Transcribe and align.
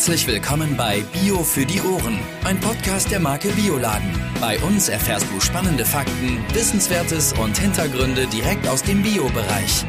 Herzlich 0.00 0.26
willkommen 0.28 0.78
bei 0.78 1.02
Bio 1.12 1.42
für 1.42 1.66
die 1.66 1.78
Ohren, 1.82 2.18
ein 2.44 2.58
Podcast 2.58 3.10
der 3.10 3.20
Marke 3.20 3.50
Bioladen. 3.50 4.10
Bei 4.40 4.58
uns 4.60 4.88
erfährst 4.88 5.26
du 5.30 5.38
spannende 5.40 5.84
Fakten, 5.84 6.38
Wissenswertes 6.54 7.34
und 7.34 7.58
Hintergründe 7.58 8.26
direkt 8.28 8.66
aus 8.66 8.82
dem 8.82 9.02
Bio-Bereich. 9.02 9.84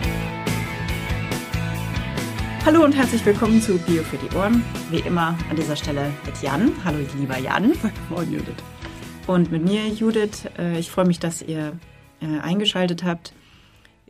Hallo 2.65 2.83
und 2.83 2.91
herzlich 2.91 3.25
willkommen 3.25 3.61
zu 3.61 3.77
Bio 3.77 4.03
für 4.03 4.17
die 4.17 4.35
Ohren. 4.35 4.65
Wie 4.89 4.99
immer 4.99 5.37
an 5.49 5.55
dieser 5.55 5.77
Stelle 5.77 6.11
mit 6.25 6.41
Jan. 6.41 6.73
Hallo 6.83 6.97
lieber 7.17 7.37
Jan. 7.37 7.71
Moin 8.09 8.29
Judith. 8.33 8.61
Und 9.27 9.49
mit 9.49 9.63
mir 9.63 9.87
Judith. 9.87 10.45
Äh, 10.59 10.77
ich 10.77 10.91
freue 10.91 11.05
mich, 11.05 11.19
dass 11.19 11.41
ihr 11.41 11.79
äh, 12.19 12.39
eingeschaltet 12.41 13.05
habt. 13.05 13.33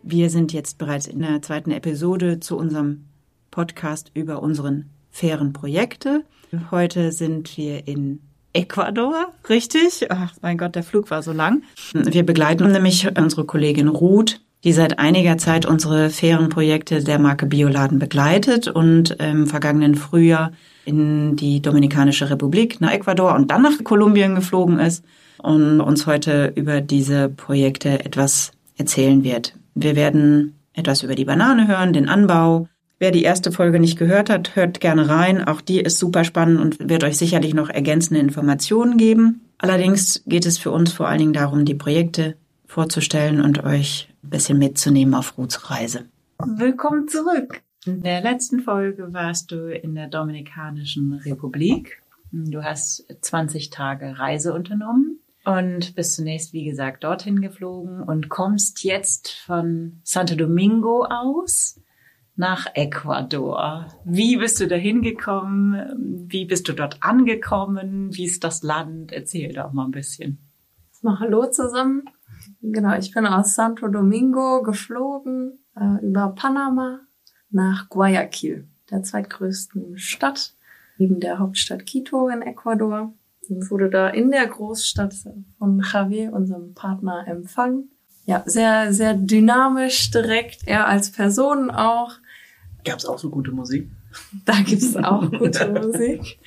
Wir 0.02 0.32
sind 0.32 0.52
jetzt 0.52 0.80
bereits 0.80 1.06
in 1.06 1.20
der 1.20 1.44
zweiten 1.44 1.70
Episode 1.70 2.40
zu 2.40 2.58
unserem 2.58 3.06
Podcast 3.52 4.10
über 4.16 4.42
unseren 4.42 4.90
fairen 5.12 5.54
Projekte. 5.54 6.24
Heute 6.72 7.12
sind 7.12 7.58
wir 7.58 7.88
in 7.88 8.20
Ecuador, 8.54 9.28
richtig? 9.50 10.08
Ach 10.10 10.34
mein 10.42 10.58
Gott, 10.58 10.76
der 10.76 10.84
Flug 10.84 11.10
war 11.12 11.24
so 11.24 11.32
lang. 11.32 11.64
Wir 11.94 12.26
begleiten 12.26 12.72
nämlich 12.72 13.08
unsere 13.18 13.46
Kollegin 13.46 13.88
Ruth, 13.88 14.42
die 14.64 14.74
seit 14.74 15.00
einiger 15.00 15.38
Zeit 15.38 15.66
unsere 15.66 16.10
fairen 16.10 16.50
Projekte 16.50 17.04
der 17.04 17.20
Marke 17.20 17.46
Bioladen 17.46 18.00
begleitet 18.00 18.68
und 18.68 19.12
im 19.12 19.48
vergangenen 19.48 19.96
Frühjahr 19.96 20.52
in 20.86 21.36
die 21.36 21.62
Dominikanische 21.62 22.30
Republik, 22.30 22.82
nach 22.82 22.92
Ecuador 22.92 23.36
und 23.36 23.50
dann 23.52 23.62
nach 23.62 23.84
Kolumbien 23.84 24.36
geflogen 24.36 24.80
ist 24.80 25.04
und 25.38 25.82
uns 25.82 26.06
heute 26.06 26.52
über 26.56 26.82
diese 26.82 27.30
Projekte 27.30 28.04
etwas 28.06 28.52
erzählen 28.78 29.24
wird. 29.24 29.54
Wir 29.76 29.96
werden 29.96 30.56
etwas 30.74 31.04
über 31.04 31.16
die 31.16 31.26
Banane 31.26 31.68
hören, 31.68 31.94
den 31.94 32.10
Anbau, 32.10 32.68
Wer 33.02 33.10
die 33.10 33.24
erste 33.24 33.52
Folge 33.52 33.80
nicht 33.80 33.98
gehört 33.98 34.30
hat, 34.30 34.56
hört 34.56 34.80
gerne 34.80 35.10
rein. 35.10 35.44
Auch 35.44 35.60
die 35.60 35.80
ist 35.80 35.98
super 35.98 36.24
spannend 36.24 36.60
und 36.60 36.88
wird 36.88 37.04
euch 37.04 37.18
sicherlich 37.18 37.56
noch 37.56 37.68
ergänzende 37.68 38.22
Informationen 38.22 38.98
geben. 38.98 39.42
Allerdings 39.58 40.22
geht 40.28 40.46
es 40.46 40.60
für 40.60 40.70
uns 40.70 40.94
vor 40.94 41.08
allen 41.08 41.18
Dingen 41.18 41.34
darum, 41.34 41.66
die 41.66 41.74
Projekte 41.74 42.36
vorzustellen 42.68 43.42
und 43.42 43.64
euch 43.64 44.14
ein 44.24 44.30
bisschen 44.30 44.60
mitzunehmen 44.60 45.16
auf 45.16 45.36
Ruths 45.40 45.72
Reise. 45.72 46.06
Willkommen 46.46 47.08
zurück. 47.08 47.64
In 47.88 48.04
der 48.04 48.22
letzten 48.22 48.60
Folge 48.60 49.12
warst 49.12 49.52
du 49.52 49.74
in 49.74 49.96
der 49.96 50.08
Dominikanischen 50.08 51.14
Republik. 51.26 52.04
Du 52.32 52.64
hast 52.64 53.08
20 53.20 53.72
Tage 53.72 54.20
Reise 54.20 54.54
unternommen 54.54 55.22
und 55.44 55.96
bist 55.96 56.14
zunächst, 56.14 56.54
wie 56.54 56.66
gesagt, 56.66 57.04
dorthin 57.04 57.42
geflogen 57.42 58.04
und 58.04 58.30
kommst 58.30 58.84
jetzt 58.84 59.32
von 59.32 60.02
Santo 60.04 60.36
Domingo 60.36 61.08
aus 61.10 61.81
nach 62.42 62.66
Ecuador. 62.74 63.86
Wie 64.04 64.36
bist 64.36 64.60
du 64.60 64.68
da 64.68 64.76
hingekommen? 64.76 66.26
Wie 66.28 66.46
bist 66.46 66.68
du 66.68 66.74
dort 66.74 66.98
angekommen? 67.02 68.10
Wie 68.16 68.26
ist 68.26 68.44
das 68.44 68.64
Land? 68.64 69.12
Erzähl 69.12 69.54
doch 69.54 69.72
mal 69.74 69.86
ein 69.86 69.92
bisschen. 69.92 70.40
Mal 71.04 71.20
hallo 71.20 71.46
zusammen. 71.52 72.10
Genau, 72.64 72.98
ich 72.98 73.14
bin 73.14 73.28
aus 73.28 73.54
Santo 73.54 73.88
Domingo 73.88 74.64
geflogen 74.64 75.60
äh, 75.76 76.04
über 76.04 76.30
Panama 76.30 77.02
nach 77.52 77.90
Guayaquil, 77.90 78.68
der 78.90 79.04
zweitgrößten 79.04 80.00
Stadt 80.00 80.56
neben 80.98 81.20
der 81.20 81.38
Hauptstadt 81.38 81.86
Quito 81.86 82.28
in 82.28 82.42
Ecuador. 82.42 83.14
Und 83.50 83.70
wurde 83.70 83.92
da 83.92 84.08
in 84.08 84.32
der 84.32 84.48
Großstadt 84.48 85.14
von 85.60 85.80
Javier, 85.80 86.34
unserem 86.34 86.74
Partner, 86.74 87.28
empfangen 87.28 87.92
ja, 88.26 88.44
sehr, 88.46 88.94
sehr 88.94 89.14
dynamisch 89.16 90.12
direkt, 90.12 90.68
er 90.68 90.88
als 90.88 91.12
Person 91.12 91.72
auch. 91.72 92.14
Gab 92.84 92.98
es 92.98 93.06
auch 93.06 93.20
so 93.20 93.30
gute 93.30 93.52
Musik? 93.52 93.90
Da 94.46 94.62
gibt 94.62 94.82
es 94.82 94.96
auch 94.96 95.30
gute 95.32 95.70
Musik. 95.82 96.40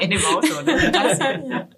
In 0.00 0.10
dem 0.10 0.24
Auto, 0.24 0.62
ne? 0.64 0.92
ja. 1.48 1.68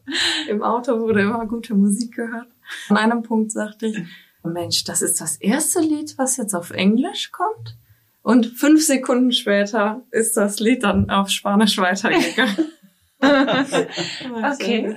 Im 0.48 0.62
Auto 0.62 0.98
wurde 1.00 1.22
immer 1.22 1.46
gute 1.46 1.74
Musik 1.74 2.14
gehört. 2.14 2.48
An 2.88 2.96
einem 2.96 3.22
Punkt 3.22 3.52
sagte 3.52 3.86
ich, 3.86 3.98
Mensch, 4.44 4.84
das 4.84 5.02
ist 5.02 5.20
das 5.20 5.36
erste 5.36 5.80
Lied, 5.80 6.16
was 6.16 6.36
jetzt 6.36 6.54
auf 6.54 6.70
Englisch 6.70 7.30
kommt. 7.32 7.76
Und 8.22 8.46
fünf 8.46 8.84
Sekunden 8.84 9.32
später 9.32 10.02
ist 10.10 10.36
das 10.36 10.60
Lied 10.60 10.82
dann 10.82 11.10
auf 11.10 11.28
Spanisch 11.30 11.78
weitergegangen. 11.78 12.72
okay. 14.52 14.96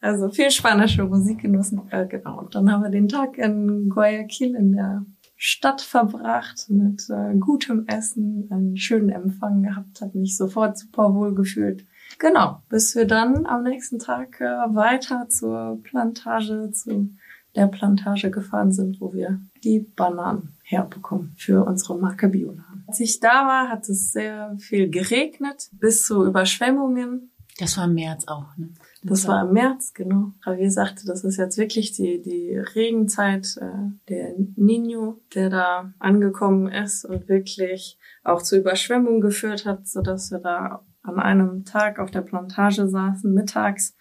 Also 0.00 0.30
viel 0.30 0.50
spanische 0.50 1.04
Musik 1.04 1.40
genossen. 1.40 1.82
Äh, 1.90 2.06
genau. 2.06 2.38
Und 2.38 2.54
dann 2.54 2.72
haben 2.72 2.82
wir 2.82 2.90
den 2.90 3.08
Tag 3.08 3.36
in 3.36 3.90
Guayaquil 3.90 4.54
in 4.54 4.72
der 4.72 5.04
Stadt 5.42 5.80
verbracht 5.80 6.66
mit 6.68 7.08
äh, 7.08 7.34
gutem 7.38 7.86
Essen, 7.86 8.46
einen 8.50 8.76
schönen 8.76 9.08
Empfang 9.08 9.62
gehabt, 9.62 10.02
hat 10.02 10.14
mich 10.14 10.36
sofort 10.36 10.76
super 10.76 11.14
wohl 11.14 11.34
gefühlt. 11.34 11.86
Genau, 12.18 12.62
bis 12.68 12.94
wir 12.94 13.06
dann 13.06 13.46
am 13.46 13.62
nächsten 13.62 13.98
Tag 13.98 14.38
äh, 14.42 14.44
weiter 14.44 15.30
zur 15.30 15.80
Plantage, 15.82 16.72
zu 16.72 17.14
der 17.56 17.68
Plantage 17.68 18.30
gefahren 18.30 18.70
sind, 18.70 19.00
wo 19.00 19.14
wir 19.14 19.40
die 19.64 19.80
Bananen 19.80 20.58
herbekommen 20.62 21.32
für 21.38 21.64
unsere 21.64 21.96
Marke 21.96 22.28
Bioladen. 22.28 22.84
Als 22.86 23.00
ich 23.00 23.18
da 23.18 23.46
war, 23.46 23.70
hat 23.70 23.88
es 23.88 24.12
sehr 24.12 24.54
viel 24.58 24.90
geregnet, 24.90 25.70
bis 25.72 26.04
zu 26.04 26.26
Überschwemmungen. 26.26 27.30
Das 27.58 27.78
war 27.78 27.86
im 27.86 27.94
März 27.94 28.28
auch, 28.28 28.54
ne? 28.58 28.74
Das 29.02 29.26
war 29.26 29.46
im 29.46 29.54
März, 29.54 29.94
genau. 29.94 30.32
Javier 30.44 30.70
sagte, 30.70 31.06
das 31.06 31.24
ist 31.24 31.38
jetzt 31.38 31.56
wirklich 31.56 31.92
die, 31.92 32.20
die 32.20 32.56
Regenzeit, 32.56 33.56
äh, 33.58 33.90
der 34.08 34.34
Nino, 34.56 35.22
der 35.34 35.48
da 35.48 35.94
angekommen 35.98 36.68
ist 36.70 37.06
und 37.06 37.28
wirklich 37.28 37.98
auch 38.24 38.42
zu 38.42 38.58
Überschwemmungen 38.58 39.22
geführt 39.22 39.64
hat, 39.64 39.88
so 39.88 40.02
dass 40.02 40.30
wir 40.30 40.38
da 40.38 40.84
an 41.02 41.18
einem 41.18 41.64
Tag 41.64 41.98
auf 41.98 42.10
der 42.10 42.20
Plantage 42.20 42.88
saßen, 42.88 43.32
mittags. 43.32 43.96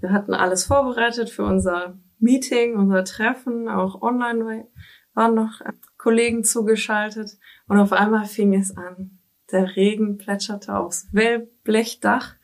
Wir 0.00 0.10
hatten 0.10 0.32
alles 0.32 0.64
vorbereitet 0.64 1.28
für 1.28 1.44
unser 1.44 1.98
Meeting, 2.18 2.76
unser 2.76 3.04
Treffen, 3.04 3.68
auch 3.68 4.00
online 4.00 4.66
waren 5.14 5.34
noch 5.34 5.60
Kollegen 5.98 6.44
zugeschaltet 6.44 7.38
und 7.66 7.78
auf 7.78 7.92
einmal 7.92 8.24
fing 8.24 8.54
es 8.54 8.76
an. 8.76 9.18
Der 9.52 9.76
Regen 9.76 10.16
plätscherte 10.16 10.76
aufs 10.76 11.08
Wellblechdach 11.12 12.36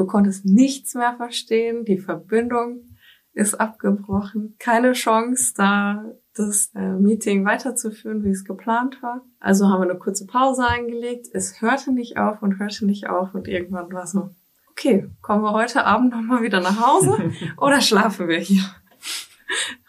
Du 0.00 0.06
konntest 0.06 0.46
nichts 0.46 0.94
mehr 0.94 1.12
verstehen. 1.18 1.84
Die 1.84 1.98
Verbindung 1.98 2.96
ist 3.34 3.60
abgebrochen. 3.60 4.56
Keine 4.58 4.92
Chance, 4.92 5.52
da 5.54 6.06
das 6.34 6.70
äh, 6.74 6.94
Meeting 6.94 7.44
weiterzuführen, 7.44 8.24
wie 8.24 8.30
es 8.30 8.46
geplant 8.46 9.02
war. 9.02 9.20
Also 9.40 9.68
haben 9.68 9.82
wir 9.82 9.90
eine 9.90 9.98
kurze 9.98 10.24
Pause 10.24 10.66
eingelegt. 10.66 11.26
Es 11.34 11.60
hörte 11.60 11.92
nicht 11.92 12.16
auf 12.16 12.40
und 12.40 12.58
hörte 12.58 12.86
nicht 12.86 13.10
auf 13.10 13.34
und 13.34 13.46
irgendwann 13.46 13.92
war 13.92 14.06
so, 14.06 14.30
okay, 14.70 15.06
kommen 15.20 15.42
wir 15.42 15.52
heute 15.52 15.84
Abend 15.84 16.12
nochmal 16.12 16.42
wieder 16.42 16.62
nach 16.62 16.80
Hause 16.80 17.30
oder 17.58 17.82
schlafen 17.82 18.26
wir 18.26 18.38
hier? 18.38 18.64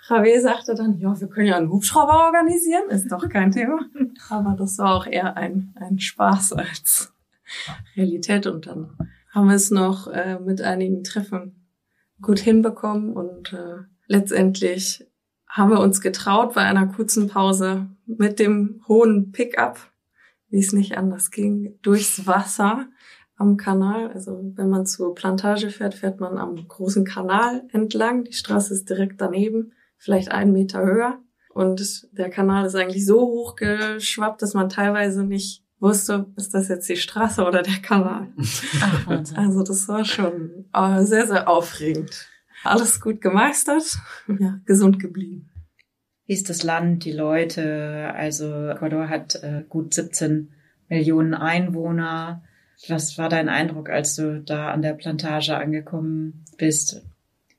Javier 0.09 0.41
sagte 0.41 0.75
dann, 0.75 0.99
ja, 0.99 1.17
wir 1.17 1.29
können 1.29 1.47
ja 1.47 1.55
einen 1.55 1.72
Hubschrauber 1.72 2.25
organisieren, 2.25 2.89
ist 2.89 3.09
doch 3.09 3.29
kein 3.29 3.51
Thema. 3.51 3.79
Aber 4.29 4.57
das 4.59 4.78
war 4.78 4.93
auch 4.93 5.07
eher 5.07 5.38
ein, 5.38 5.73
ein 5.79 5.99
Spaß 5.99 6.51
als 6.51 7.13
Realität 7.95 8.45
und 8.45 8.67
dann 8.67 8.97
haben 9.31 9.47
wir 9.47 9.55
es 9.55 9.71
noch 9.71 10.07
äh, 10.07 10.39
mit 10.39 10.61
einigen 10.61 11.03
Treffen 11.03 11.67
gut 12.21 12.39
hinbekommen 12.39 13.13
und 13.13 13.53
äh, 13.53 13.83
letztendlich 14.07 15.07
haben 15.47 15.71
wir 15.71 15.79
uns 15.79 16.01
getraut 16.01 16.53
bei 16.53 16.61
einer 16.61 16.87
kurzen 16.87 17.27
Pause 17.27 17.87
mit 18.05 18.39
dem 18.39 18.81
hohen 18.87 19.31
Pickup, 19.31 19.79
wie 20.49 20.59
es 20.59 20.71
nicht 20.71 20.97
anders 20.97 21.31
ging, 21.31 21.77
durchs 21.81 22.25
Wasser 22.25 22.87
am 23.35 23.57
Kanal. 23.57 24.11
Also 24.11 24.39
wenn 24.55 24.69
man 24.69 24.85
zur 24.85 25.13
Plantage 25.13 25.69
fährt, 25.69 25.95
fährt 25.95 26.19
man 26.19 26.37
am 26.37 26.55
großen 26.67 27.03
Kanal 27.03 27.63
entlang. 27.71 28.23
Die 28.23 28.33
Straße 28.33 28.73
ist 28.73 28.89
direkt 28.89 29.19
daneben, 29.19 29.73
vielleicht 29.97 30.31
einen 30.31 30.53
Meter 30.53 30.81
höher. 30.81 31.19
Und 31.53 32.07
der 32.13 32.29
Kanal 32.29 32.65
ist 32.65 32.75
eigentlich 32.75 33.05
so 33.05 33.19
hoch 33.19 33.55
geschwappt, 33.55 34.41
dass 34.41 34.53
man 34.53 34.69
teilweise 34.69 35.25
nicht 35.25 35.60
wusste, 35.81 36.27
ist 36.35 36.53
das 36.53 36.67
jetzt 36.67 36.87
die 36.87 36.95
Straße 36.95 37.43
oder 37.43 37.63
der 37.63 37.81
Kanal? 37.81 38.27
Ach, 38.81 39.07
also 39.35 39.63
das 39.63 39.87
war 39.87 40.05
schon 40.05 40.66
äh, 40.73 41.03
sehr, 41.03 41.28
sehr 41.28 41.49
aufregend. 41.49 42.28
Alles 42.63 43.01
gut 43.01 43.22
gemeistert, 43.22 43.97
ja, 44.39 44.59
gesund 44.66 44.99
geblieben. 44.99 45.49
Wie 46.28 46.33
ist 46.33 46.49
das 46.49 46.63
Land, 46.63 47.03
die 47.05 47.11
Leute? 47.11 48.13
Also 48.16 48.69
Ecuador 48.69 49.09
hat 49.09 49.35
äh, 49.43 49.63
gut 49.67 49.93
17 49.93 50.51
Millionen 50.87 51.33
Einwohner. 51.33 52.43
Was 52.87 53.17
war 53.17 53.29
dein 53.29 53.49
Eindruck, 53.49 53.89
als 53.89 54.16
du 54.16 54.41
da 54.41 54.72
an 54.72 54.81
der 54.81 54.93
Plantage 54.93 55.57
angekommen 55.57 56.45
bist? 56.57 57.01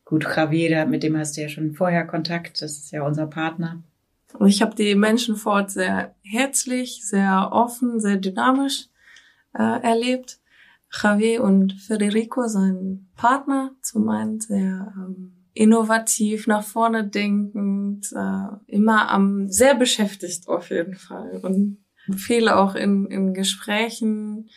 Gut, 0.04 0.24
Javier, 0.24 0.86
mit 0.86 1.02
dem 1.02 1.16
hast 1.16 1.36
du 1.36 1.42
ja 1.42 1.48
schon 1.48 1.74
vorher 1.74 2.06
Kontakt, 2.06 2.62
das 2.62 2.78
ist 2.78 2.92
ja 2.92 3.02
unser 3.02 3.26
Partner. 3.26 3.82
Und 4.38 4.48
ich 4.48 4.62
habe 4.62 4.74
die 4.74 4.94
Menschen 4.94 5.36
vor 5.36 5.52
Ort 5.52 5.70
sehr 5.70 6.14
herzlich, 6.22 7.06
sehr 7.06 7.50
offen, 7.52 8.00
sehr 8.00 8.16
dynamisch 8.16 8.88
äh, 9.54 9.82
erlebt. 9.82 10.38
Javier 10.92 11.42
und 11.42 11.72
Federico, 11.72 12.46
sein 12.48 13.08
Partner, 13.16 13.74
zum 13.80 14.08
einen 14.08 14.40
sehr 14.40 14.92
ähm, 14.96 15.32
innovativ, 15.54 16.46
nach 16.46 16.64
vorne 16.64 17.08
denkend, 17.08 18.12
äh, 18.12 18.46
immer 18.66 19.10
am 19.10 19.48
sehr 19.48 19.74
beschäftigt 19.74 20.48
auf 20.48 20.70
jeden 20.70 20.94
Fall 20.94 21.40
und 21.42 21.78
viel 22.16 22.48
auch 22.48 22.74
in, 22.74 23.06
in 23.06 23.32
Gesprächen 23.32 24.50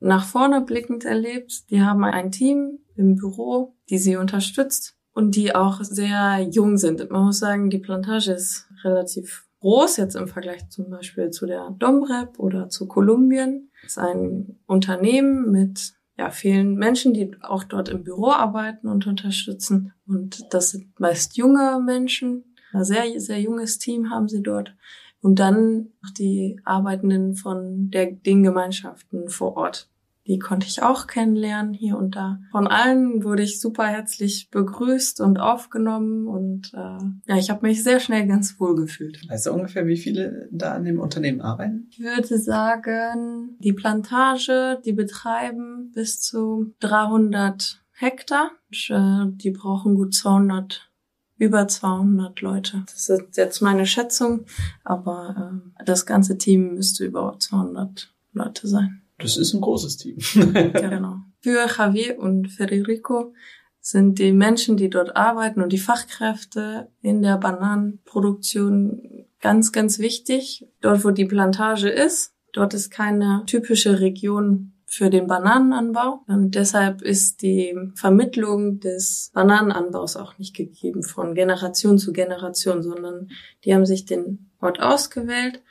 nach 0.00 0.24
vorne 0.24 0.60
blickend 0.60 1.04
erlebt. 1.04 1.70
Die 1.70 1.82
haben 1.82 2.04
ein 2.04 2.32
Team 2.32 2.78
im 2.96 3.16
Büro, 3.16 3.76
die 3.88 3.98
sie 3.98 4.16
unterstützt 4.16 4.95
und 5.16 5.34
die 5.34 5.54
auch 5.54 5.80
sehr 5.82 6.46
jung 6.50 6.76
sind. 6.76 7.10
Man 7.10 7.24
muss 7.24 7.38
sagen, 7.38 7.70
die 7.70 7.78
Plantage 7.78 8.32
ist 8.32 8.68
relativ 8.84 9.46
groß, 9.60 9.96
jetzt 9.96 10.14
im 10.14 10.28
Vergleich 10.28 10.68
zum 10.68 10.90
Beispiel 10.90 11.30
zu 11.30 11.46
der 11.46 11.74
Domrep 11.78 12.38
oder 12.38 12.68
zu 12.68 12.86
Kolumbien. 12.86 13.70
Es 13.82 13.92
ist 13.92 13.98
ein 13.98 14.58
Unternehmen 14.66 15.50
mit 15.50 15.94
ja, 16.18 16.28
vielen 16.28 16.74
Menschen, 16.74 17.14
die 17.14 17.34
auch 17.40 17.64
dort 17.64 17.88
im 17.88 18.04
Büro 18.04 18.30
arbeiten 18.30 18.88
und 18.88 19.06
unterstützen. 19.06 19.94
Und 20.06 20.52
das 20.52 20.72
sind 20.72 21.00
meist 21.00 21.38
junge 21.38 21.80
Menschen. 21.82 22.54
Ein 22.74 22.84
sehr, 22.84 23.18
sehr 23.18 23.40
junges 23.40 23.78
Team 23.78 24.10
haben 24.10 24.28
sie 24.28 24.42
dort. 24.42 24.74
Und 25.22 25.38
dann 25.38 25.92
die 26.18 26.60
Arbeitenden 26.64 27.36
von 27.36 27.90
der, 27.90 28.12
den 28.12 28.42
Gemeinschaften 28.42 29.30
vor 29.30 29.56
Ort. 29.56 29.88
Die 30.26 30.38
konnte 30.38 30.66
ich 30.66 30.82
auch 30.82 31.06
kennenlernen 31.06 31.72
hier 31.72 31.96
und 31.96 32.16
da. 32.16 32.40
Von 32.50 32.66
allen 32.66 33.22
wurde 33.22 33.42
ich 33.42 33.60
super 33.60 33.86
herzlich 33.86 34.50
begrüßt 34.50 35.20
und 35.20 35.38
aufgenommen 35.38 36.26
und 36.26 36.72
äh, 36.74 36.98
ja, 37.26 37.36
ich 37.36 37.50
habe 37.50 37.66
mich 37.66 37.82
sehr 37.82 38.00
schnell 38.00 38.26
ganz 38.26 38.58
wohl 38.58 38.74
gefühlt. 38.74 39.28
Weißt 39.28 39.46
du 39.46 39.52
ungefähr, 39.52 39.86
wie 39.86 39.96
viele 39.96 40.48
da 40.50 40.74
an 40.74 40.84
dem 40.84 40.98
Unternehmen 40.98 41.40
arbeiten? 41.40 41.88
Ich 41.90 42.00
würde 42.00 42.38
sagen, 42.38 43.56
die 43.60 43.72
Plantage, 43.72 44.80
die 44.84 44.92
betreiben 44.92 45.92
bis 45.94 46.20
zu 46.20 46.74
300 46.80 47.82
Hektar. 47.92 48.50
Und, 48.68 48.90
äh, 48.90 49.36
die 49.36 49.50
brauchen 49.50 49.94
gut 49.94 50.14
200 50.14 50.90
über 51.38 51.68
200 51.68 52.40
Leute. 52.40 52.82
Das 52.86 53.08
ist 53.08 53.36
jetzt 53.36 53.60
meine 53.60 53.86
Schätzung, 53.86 54.46
aber 54.84 55.60
äh, 55.78 55.84
das 55.84 56.06
ganze 56.06 56.38
Team 56.38 56.74
müsste 56.74 57.04
über 57.04 57.36
200 57.38 58.12
Leute 58.32 58.68
sein. 58.68 59.02
Das 59.18 59.36
ist 59.36 59.54
ein 59.54 59.60
großes 59.60 59.96
Team. 59.96 60.18
ja, 60.34 60.88
genau. 60.88 61.16
Für 61.40 61.66
Javier 61.66 62.18
und 62.18 62.48
Federico 62.48 63.32
sind 63.80 64.18
die 64.18 64.32
Menschen, 64.32 64.76
die 64.76 64.90
dort 64.90 65.16
arbeiten 65.16 65.62
und 65.62 65.72
die 65.72 65.78
Fachkräfte 65.78 66.88
in 67.02 67.22
der 67.22 67.38
Bananenproduktion 67.38 69.26
ganz, 69.40 69.70
ganz 69.70 69.98
wichtig. 69.98 70.66
Dort, 70.80 71.04
wo 71.04 71.12
die 71.12 71.24
Plantage 71.24 71.88
ist, 71.88 72.34
dort 72.52 72.74
ist 72.74 72.90
keine 72.90 73.44
typische 73.46 74.00
Region 74.00 74.72
für 74.86 75.10
den 75.10 75.26
Bananenanbau. 75.26 76.24
Und 76.26 76.54
deshalb 76.54 77.02
ist 77.02 77.42
die 77.42 77.76
Vermittlung 77.94 78.80
des 78.80 79.30
Bananenanbaus 79.34 80.16
auch 80.16 80.38
nicht 80.38 80.56
gegeben 80.56 81.02
von 81.02 81.34
Generation 81.34 81.98
zu 81.98 82.12
Generation, 82.12 82.82
sondern 82.82 83.28
die 83.64 83.74
haben 83.74 83.86
sich 83.86 84.04
den 84.04 84.50
Ort 84.60 84.80
ausgewählt, 84.80 85.62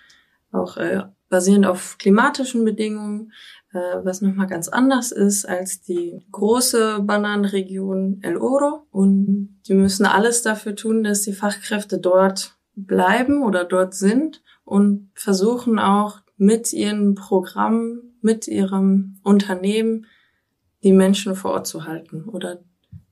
auch 0.51 0.77
äh, 0.77 1.03
basierend 1.35 1.65
auf 1.65 1.97
klimatischen 1.97 2.63
Bedingungen, 2.63 3.33
äh, 3.73 3.77
was 4.05 4.21
nochmal 4.21 4.47
ganz 4.47 4.69
anders 4.69 5.11
ist 5.11 5.43
als 5.43 5.81
die 5.81 6.25
große 6.31 7.01
Bananenregion 7.01 8.19
El 8.21 8.37
Oro. 8.37 8.87
Und 8.89 9.59
die 9.67 9.73
müssen 9.73 10.05
alles 10.05 10.43
dafür 10.43 10.77
tun, 10.77 11.03
dass 11.03 11.23
die 11.23 11.33
Fachkräfte 11.33 11.97
dort 11.97 12.55
bleiben 12.77 13.43
oder 13.43 13.65
dort 13.65 13.93
sind 13.95 14.41
und 14.63 15.09
versuchen 15.13 15.77
auch 15.77 16.21
mit 16.37 16.71
ihren 16.71 17.15
Programmen, 17.15 18.17
mit 18.21 18.47
ihrem 18.47 19.19
Unternehmen 19.23 20.05
die 20.85 20.93
Menschen 20.93 21.35
vor 21.35 21.51
Ort 21.51 21.67
zu 21.67 21.83
halten 21.83 22.29
oder 22.29 22.61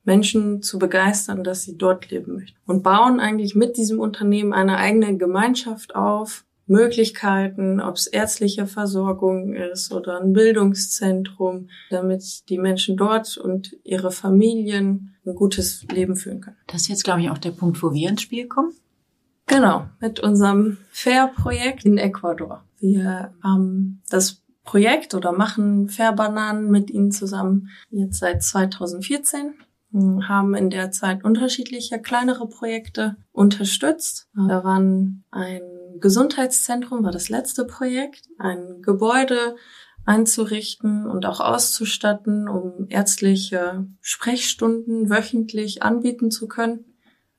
Menschen 0.06 0.62
zu 0.62 0.80
begeistern, 0.80 1.44
dass 1.44 1.64
sie 1.64 1.78
dort 1.78 2.10
leben 2.10 2.36
möchten. 2.36 2.58
Und 2.66 2.84
bauen 2.84 3.20
eigentlich 3.20 3.54
mit 3.54 3.76
diesem 3.76 4.00
Unternehmen 4.00 4.54
eine 4.54 4.78
eigene 4.78 5.18
Gemeinschaft 5.18 5.94
auf, 5.94 6.46
Möglichkeiten, 6.66 7.82
ob 7.82 7.96
es 7.96 8.08
ärztliche 8.08 8.68
Versorgung 8.68 9.54
ist 9.54 9.92
oder 9.92 10.20
ein 10.22 10.34
Bildungszentrum, 10.34 11.70
damit 11.90 12.50
die 12.50 12.58
Menschen 12.58 12.98
dort 12.98 13.38
und 13.38 13.76
ihre 13.84 14.12
Familien 14.12 15.16
ein 15.26 15.36
gutes 15.36 15.86
Leben 15.92 16.16
führen 16.16 16.42
können. 16.42 16.58
Das 16.68 16.84
ist 16.84 16.88
jetzt, 16.88 17.04
glaube 17.04 17.22
ich, 17.22 17.30
auch 17.30 17.38
der 17.38 17.52
Punkt, 17.52 17.82
wo 17.84 17.94
wir 17.94 18.10
ins 18.10 18.22
Spiel 18.22 18.48
kommen. 18.48 18.74
Genau, 19.46 19.88
mit 20.00 20.22
unserem 20.22 20.78
Fair-Projekt 20.92 21.86
in 21.86 21.98
Ecuador. 21.98 22.64
Wir 22.80 23.34
haben 23.44 24.02
das 24.10 24.42
Projekt 24.64 25.14
oder 25.14 25.34
machen 25.34 25.90
Fair-Bananen 25.90 26.72
mit 26.72 26.90
ihnen 26.90 27.12
zusammen 27.12 27.70
jetzt 27.90 28.20
seit 28.20 28.42
2014 28.42 29.54
haben 30.28 30.56
in 30.56 30.70
der 30.70 30.92
Zeit 30.92 31.24
unterschiedliche 31.24 32.00
kleinere 32.02 32.48
Projekte 32.48 33.16
unterstützt. 33.32 34.28
Da 34.36 34.64
waren 34.64 35.24
ein 35.30 35.62
Gesundheitszentrum, 36.00 37.04
war 37.04 37.12
das 37.12 37.30
letzte 37.30 37.66
Projekt, 37.66 38.28
ein 38.38 38.82
Gebäude 38.82 39.56
einzurichten 40.06 41.08
und 41.08 41.26
auch 41.26 41.40
auszustatten, 41.40 42.50
um 42.50 42.88
ärztliche 42.90 43.88
Sprechstunden 44.02 45.10
wöchentlich 45.10 45.84
anbieten 45.84 46.30
zu 46.30 46.48
können. 46.48 46.86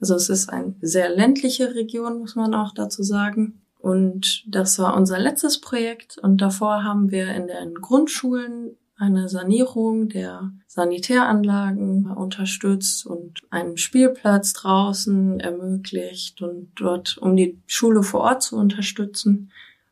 Also 0.00 0.14
es 0.14 0.28
ist 0.28 0.48
eine 0.48 0.74
sehr 0.80 1.08
ländliche 1.08 1.74
Region, 1.74 2.18
muss 2.18 2.36
man 2.36 2.54
auch 2.54 2.72
dazu 2.74 3.02
sagen. 3.02 3.62
Und 3.78 4.44
das 4.48 4.78
war 4.78 4.96
unser 4.96 5.18
letztes 5.18 5.60
Projekt. 5.60 6.18
Und 6.18 6.38
davor 6.38 6.84
haben 6.84 7.10
wir 7.10 7.34
in 7.34 7.46
den 7.46 7.74
Grundschulen 7.74 8.78
eine 8.96 9.28
Sanierung 9.28 10.08
der 10.08 10.52
Sanitäranlagen 10.66 12.06
unterstützt 12.06 13.06
und 13.06 13.42
einen 13.50 13.76
Spielplatz 13.76 14.52
draußen 14.52 15.40
ermöglicht 15.40 16.42
und 16.42 16.72
dort, 16.76 17.18
um 17.18 17.36
die 17.36 17.60
Schule 17.66 18.02
vor 18.02 18.20
Ort 18.20 18.42
zu 18.42 18.56
unterstützen. 18.56 19.50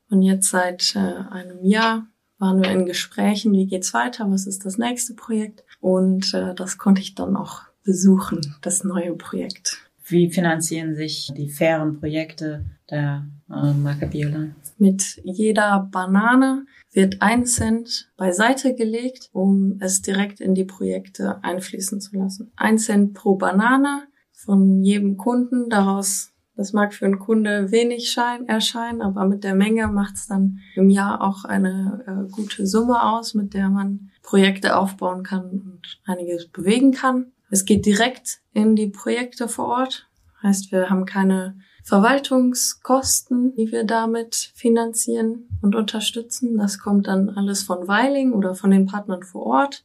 Und 0.09 0.23
jetzt 0.23 0.51
seit 0.51 0.95
äh, 0.95 0.99
einem 0.99 1.65
Jahr 1.65 2.07
waren 2.39 2.63
wir 2.63 2.71
in 2.71 2.87
Gesprächen, 2.87 3.53
wie 3.53 3.67
geht's 3.67 3.95
weiter, 3.95 4.31
was 4.31 4.47
ist 4.47 4.65
das 4.67 4.77
nächste 4.79 5.15
Projekt? 5.15 5.65
Und 5.81 6.35
äh, 6.35 6.55
das 6.55 6.79
konnte 6.79 7.01
ich 7.01 7.15
dann 7.15 7.37
auch 7.37 7.63
besuchen, 7.85 8.57
das 8.61 8.85
neue 8.85 9.15
Projekt. 9.15 9.79
Wie 10.05 10.31
finanzieren 10.31 10.95
sich 10.95 11.33
die 11.37 11.49
fairen 11.49 11.99
Projekte 11.99 12.65
der 12.91 13.27
äh, 13.49 13.73
Marke 13.73 14.07
Biolan? 14.07 14.55
Mit 14.77 15.21
jeder 15.25 15.89
Banane 15.91 16.67
wird 16.93 17.23
ein 17.23 17.47
Cent 17.47 18.11
beiseite 18.17 18.75
gelegt, 18.75 19.31
um 19.33 19.79
es 19.81 20.03
direkt 20.03 20.41
in 20.41 20.55
die 20.55 20.65
Projekte 20.65 21.43
einfließen 21.43 22.01
zu 22.01 22.17
lassen. 22.17 22.53
Ein 22.57 22.79
Cent 22.79 23.15
pro 23.15 23.37
Banane 23.37 24.05
von 24.33 24.83
jedem 24.83 25.17
Kunden. 25.17 25.71
Daraus, 25.71 26.33
das 26.55 26.73
mag 26.73 26.93
für 26.93 27.07
einen 27.07 27.19
Kunde 27.19 27.71
wenig 27.71 28.11
schein, 28.11 28.47
erscheinen, 28.47 29.01
aber 29.01 29.27
mit 29.27 29.43
der 29.43 29.55
Menge 29.55 29.89
macht 29.89 30.17
es 30.17 30.27
dann 30.27 30.59
im 30.75 30.91
Jahr 30.91 31.23
auch 31.23 31.45
eine 31.45 32.05
äh, 32.07 32.31
gute 32.31 32.67
Summe 32.67 33.03
aus, 33.03 33.35
mit 33.35 33.55
der 33.55 33.71
man 33.71 34.11
Projekte 34.23 34.77
aufbauen 34.77 35.23
kann 35.23 35.45
und 35.51 36.01
einiges 36.05 36.49
bewegen 36.49 36.93
kann. 36.93 37.33
Es 37.51 37.65
geht 37.65 37.87
direkt 37.87 38.41
in 38.53 38.77
die 38.77 38.89
Projekte 38.89 39.49
vor 39.49 39.67
Ort. 39.67 40.09
Heißt, 40.43 40.73
wir 40.73 40.91
haben 40.91 41.05
keine 41.05 41.57
Verwaltungskosten, 41.85 43.55
die 43.55 43.71
wir 43.73 43.85
damit 43.85 44.53
finanzieren 44.55 45.49
und 45.63 45.75
unterstützen. 45.75 46.57
Das 46.59 46.79
kommt 46.79 47.07
dann 47.07 47.31
alles 47.31 47.63
von 47.63 47.87
Weiling 47.89 48.33
oder 48.33 48.55
von 48.55 48.71
den 48.71 48.87
Partnern 48.87 49.23
vor 49.23 49.47
Ort. 49.47 49.85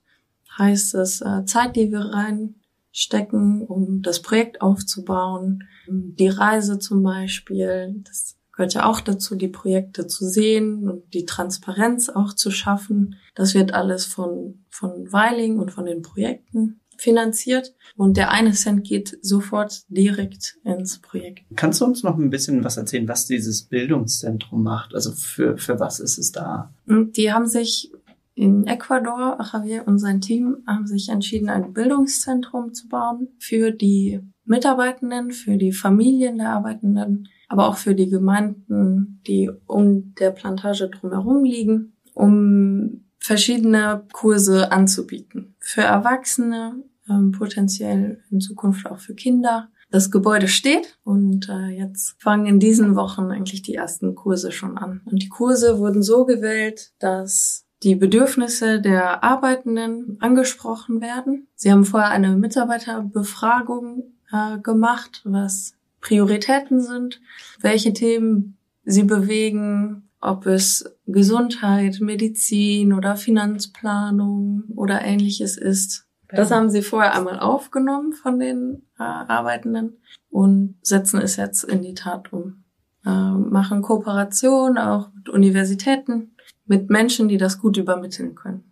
Heißt 0.58 0.96
es 0.96 1.22
äh, 1.22 1.46
Zeit, 1.46 1.76
die 1.76 1.92
wir 1.92 2.12
reinstecken, 2.12 3.62
um 3.62 4.02
das 4.02 4.22
Projekt 4.22 4.62
aufzubauen. 4.62 5.64
Die 5.88 6.30
Reise 6.30 6.80
zum 6.80 7.04
Beispiel, 7.04 8.02
das 8.06 8.36
gehört 8.52 8.74
ja 8.74 8.86
auch 8.86 9.02
dazu, 9.02 9.36
die 9.36 9.48
Projekte 9.48 10.08
zu 10.08 10.26
sehen 10.28 10.90
und 10.90 11.14
die 11.14 11.26
Transparenz 11.26 12.10
auch 12.10 12.34
zu 12.34 12.50
schaffen. 12.50 13.16
Das 13.36 13.54
wird 13.54 13.74
alles 13.74 14.06
von, 14.06 14.66
von 14.70 15.12
Weiling 15.12 15.60
und 15.60 15.72
von 15.72 15.86
den 15.86 16.02
Projekten 16.02 16.80
finanziert 16.98 17.74
und 17.96 18.18
der 18.18 18.32
eine 18.32 18.52
Cent 18.52 18.84
geht 18.84 19.18
sofort 19.22 19.84
direkt 19.90 20.58
ins 20.64 21.00
Projekt. 21.00 21.46
Kannst 21.56 21.82
du 21.82 21.86
uns 21.86 22.04
noch 22.04 22.18
ein 22.18 22.30
bisschen 22.30 22.64
was 22.64 22.78
erzählen, 22.78 23.08
was 23.08 23.26
dieses 23.26 23.64
Bildungszentrum 23.64 24.64
macht? 24.64 24.94
Also 24.94 25.12
für, 25.12 25.58
für 25.58 25.80
was 25.80 26.00
ist 26.00 26.18
es 26.18 26.32
da? 26.32 26.74
Die 26.86 27.32
haben 27.32 27.48
sich 27.48 27.92
in 28.38 28.68
Ecuador, 28.68 29.40
Javier 29.52 29.88
und 29.88 29.98
sein 29.98 30.22
Team 30.22 30.58
haben 30.68 30.86
sich 30.86 31.10
entschieden, 31.10 31.50
ein 31.50 31.74
Bildungszentrum 31.74 32.72
zu 32.74 32.88
bauen 32.88 33.30
für 33.40 33.72
die 33.72 34.20
Mitarbeitenden, 34.46 35.32
für 35.32 35.58
die 35.58 35.72
Familien 35.72 36.38
der 36.38 36.52
Arbeitenden, 36.52 37.30
aber 37.50 37.68
auch 37.68 37.78
für 37.78 37.96
die 37.96 38.10
Gemeinden, 38.10 39.22
die 39.26 39.50
um 39.66 40.14
der 40.20 40.32
Plantage 40.32 40.90
drumherum 40.90 41.44
liegen, 41.44 41.94
um 42.14 43.06
verschiedene 43.18 44.04
Kurse 44.14 44.72
anzubieten. 44.72 45.56
Für 45.60 45.82
Erwachsene, 45.82 46.84
ähm, 47.10 47.32
potenziell 47.32 48.24
in 48.30 48.42
Zukunft 48.42 48.86
auch 48.86 49.00
für 49.00 49.16
Kinder. 49.16 49.70
Das 49.90 50.12
Gebäude 50.12 50.48
steht 50.48 50.98
und 51.04 51.48
äh, 51.48 51.70
jetzt 51.70 52.16
fangen 52.20 52.46
in 52.46 52.60
diesen 52.60 52.96
Wochen 52.96 53.32
eigentlich 53.32 53.62
die 53.62 53.76
ersten 53.76 54.16
Kurse 54.16 54.52
schon 54.52 54.78
an. 54.78 55.02
Und 55.06 55.24
die 55.24 55.30
Kurse 55.30 55.80
wurden 55.80 56.04
so 56.04 56.26
gewählt, 56.26 56.92
dass 57.00 57.66
die 57.84 57.96
Bedürfnisse 57.96 58.82
der 58.82 59.24
Arbeitenden 59.24 60.18
angesprochen 60.20 61.00
werden. 61.00 61.48
Sie 61.56 61.72
haben 61.72 61.86
vorher 61.86 62.10
eine 62.10 62.36
Mitarbeiterbefragung 62.36 64.12
äh, 64.32 64.58
gemacht, 64.60 65.22
was 65.24 65.74
Prioritäten 66.02 66.82
sind, 66.82 67.22
welche 67.62 67.94
Themen 67.94 68.58
sie 68.84 69.04
bewegen, 69.04 70.10
ob 70.20 70.46
es 70.48 70.86
Gesundheit, 71.06 72.00
Medizin 72.02 72.94
oder 72.94 73.16
Finanzplanung 73.16 74.64
oder 74.76 75.02
ähnliches 75.02 75.58
ist. 75.58 76.07
Das 76.30 76.52
haben 76.52 76.70
sie 76.70 76.82
vorher 76.82 77.16
einmal 77.16 77.40
aufgenommen 77.40 78.14
von 78.14 78.40
den 78.40 78.84
äh, 79.00 79.04
Arbeitenden 79.04 79.98
und 80.30 80.76
setzen 80.82 81.22
es 81.22 81.38
jetzt 81.38 81.64
in 81.64 81.82
die 81.82 81.94
Tat 81.94 82.34
um. 82.34 82.64
Äh, 83.06 83.10
machen 83.10 83.82
Kooperation 83.82 84.78
auch 84.78 85.10
mit 85.14 85.30
Universitäten, 85.30 86.36
mit 86.66 86.90
Menschen, 86.90 87.30
die 87.30 87.38
das 87.38 87.60
gut 87.60 87.78
übermitteln 87.78 88.36
können. 88.36 88.68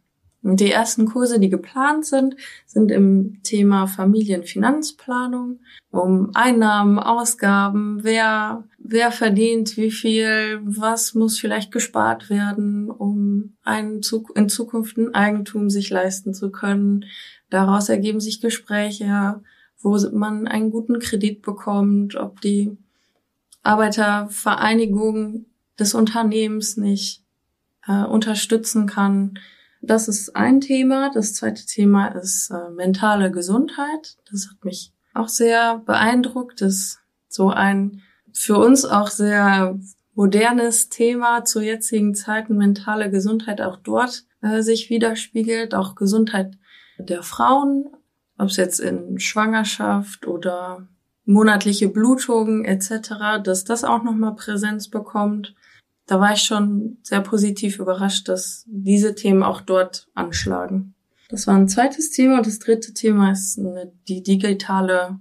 Und 0.46 0.60
die 0.60 0.72
ersten 0.72 1.08
Kurse, 1.08 1.40
die 1.40 1.50
geplant 1.50 2.06
sind, 2.06 2.36
sind 2.68 2.92
im 2.92 3.42
Thema 3.42 3.88
Familienfinanzplanung, 3.88 5.60
um 5.90 6.30
Einnahmen, 6.36 7.00
Ausgaben, 7.00 8.04
wer, 8.04 8.64
wer 8.78 9.12
verdient 9.12 9.76
wie 9.76 9.90
viel, 9.90 10.60
was 10.64 11.16
muss 11.16 11.40
vielleicht 11.40 11.72
gespart 11.72 12.30
werden, 12.30 12.92
um 12.92 13.56
ein, 13.64 14.02
in 14.36 14.48
Zukunft 14.48 14.98
ein 14.98 15.16
Eigentum 15.16 15.72
sich 15.72 15.90
leisten 15.90 16.36
zu 16.36 16.52
können. 16.52 17.06
Daraus 17.50 17.90
ergeben 17.90 18.20
sich 18.20 18.42
Gespräche, 18.42 19.42
wo 19.80 19.98
man 20.12 20.48
einen 20.48 20.72
guten 20.72 21.00
Kredit 21.00 21.42
bekommt, 21.42 22.16
ob 22.16 22.42
die 22.42 22.78
Arbeitervereinigung 23.64 25.46
des 25.80 25.94
Unternehmens 25.94 26.78
nicht 26.78 27.24
äh, 27.88 28.04
unterstützen 28.04 28.88
kann 28.88 29.40
das 29.88 30.08
ist 30.08 30.36
ein 30.36 30.62
Thema. 30.62 31.12
Das 31.14 31.34
zweite 31.34 31.66
Thema 31.66 32.08
ist 32.08 32.50
äh, 32.50 32.70
mentale 32.72 33.32
Gesundheit. 33.32 34.18
Das 34.32 34.48
hat 34.50 34.64
mich 34.66 34.94
auch 35.14 35.28
sehr 35.28 35.80
beeindruckt. 35.80 36.62
Das 36.62 36.74
ist 36.74 37.00
so 37.28 37.50
ein 37.50 38.02
für 38.34 38.58
uns 38.58 38.86
auch 38.86 39.08
sehr 39.08 39.80
modernes 40.14 40.90
Thema 40.90 41.46
zu 41.46 41.62
jetzigen 41.62 42.16
Zeiten, 42.16 42.58
mentale 42.58 43.10
Gesundheit 43.10 43.62
auch 43.62 43.78
dort 43.78 44.26
äh, 44.42 44.62
sich 44.62 44.90
widerspiegelt, 44.90 45.76
auch 45.76 45.96
Gesundheit 45.96 46.58
der 46.98 47.24
Frauen, 47.24 47.86
ob 48.38 48.50
es 48.50 48.58
jetzt 48.58 48.80
in 48.80 49.20
Schwangerschaft 49.20 50.28
oder 50.28 50.88
monatliche 51.26 51.90
Blutungen 51.90 52.66
etc., 52.66 53.42
dass 53.44 53.64
das 53.64 53.84
auch 53.84 54.04
nochmal 54.04 54.36
Präsenz 54.36 54.90
bekommt 54.90 55.56
da 56.08 56.20
war 56.20 56.34
ich 56.34 56.44
schon 56.44 56.98
sehr 57.02 57.22
positiv 57.22 57.80
überrascht, 57.80 58.28
dass 58.30 58.64
diese 58.68 59.16
Themen 59.16 59.44
auch 59.44 59.62
dort 59.62 60.08
anschlagen. 60.14 60.94
Das 61.30 61.48
war 61.48 61.56
ein 61.56 61.68
zweites 61.68 62.12
Thema 62.12 62.38
und 62.38 62.48
das 62.48 62.60
dritte 62.60 62.94
Thema 62.94 63.32
ist 63.32 63.60
die 64.08 64.22
digitale 64.22 65.20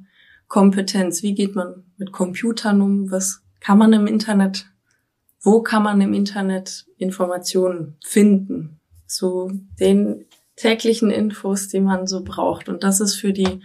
Kompetenz. 0.49 1.23
Wie 1.23 1.35
geht 1.35 1.55
man 1.55 1.85
mit 1.97 2.13
Computern 2.13 2.83
um? 2.83 3.11
Was 3.11 3.43
kann 3.61 3.79
man 3.79 3.93
im 3.95 4.07
Internet? 4.07 4.67
Wo 5.41 5.63
kann 5.63 5.83
man 5.83 6.01
im 6.03 6.13
Internet 6.13 6.87
Informationen 6.99 7.97
finden? 8.05 8.81
Zu 9.07 9.53
den 9.81 10.27
täglichen 10.57 11.11
Infos, 11.11 11.69
die 11.69 11.81
man 11.81 12.07
so 12.07 12.23
braucht. 12.23 12.69
Und 12.69 12.85
das 12.85 13.01
ist 13.01 13.17
für 13.17 13.33
die 13.33 13.61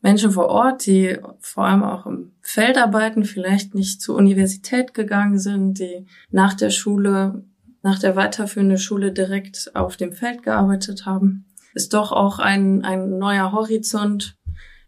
Menschen 0.00 0.32
vor 0.32 0.48
Ort, 0.48 0.86
die 0.86 1.18
vor 1.40 1.64
allem 1.64 1.84
auch 1.84 2.06
im 2.06 2.32
Feld 2.40 2.76
arbeiten, 2.76 3.24
vielleicht 3.24 3.74
nicht 3.74 4.00
zur 4.02 4.16
Universität 4.16 4.94
gegangen 4.94 5.38
sind, 5.38 5.78
die 5.78 6.06
nach 6.30 6.54
der 6.54 6.70
Schule, 6.70 7.44
nach 7.82 7.98
der 7.98 8.16
weiterführenden 8.16 8.78
Schule 8.78 9.12
direkt 9.12 9.70
auf 9.74 9.96
dem 9.96 10.12
Feld 10.12 10.42
gearbeitet 10.42 11.06
haben, 11.06 11.46
ist 11.74 11.94
doch 11.94 12.12
auch 12.12 12.38
ein, 12.38 12.84
ein 12.84 13.18
neuer 13.18 13.52
Horizont, 13.52 14.36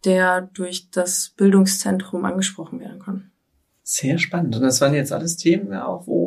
der 0.04 0.42
durch 0.42 0.90
das 0.90 1.32
Bildungszentrum 1.36 2.24
angesprochen 2.24 2.80
werden 2.80 3.00
kann. 3.00 3.30
Sehr 3.82 4.18
spannend. 4.18 4.56
Und 4.56 4.62
das 4.62 4.80
waren 4.80 4.94
jetzt 4.94 5.12
alles 5.12 5.36
Themen, 5.36 5.74
auch 5.74 6.06
wo, 6.06 6.23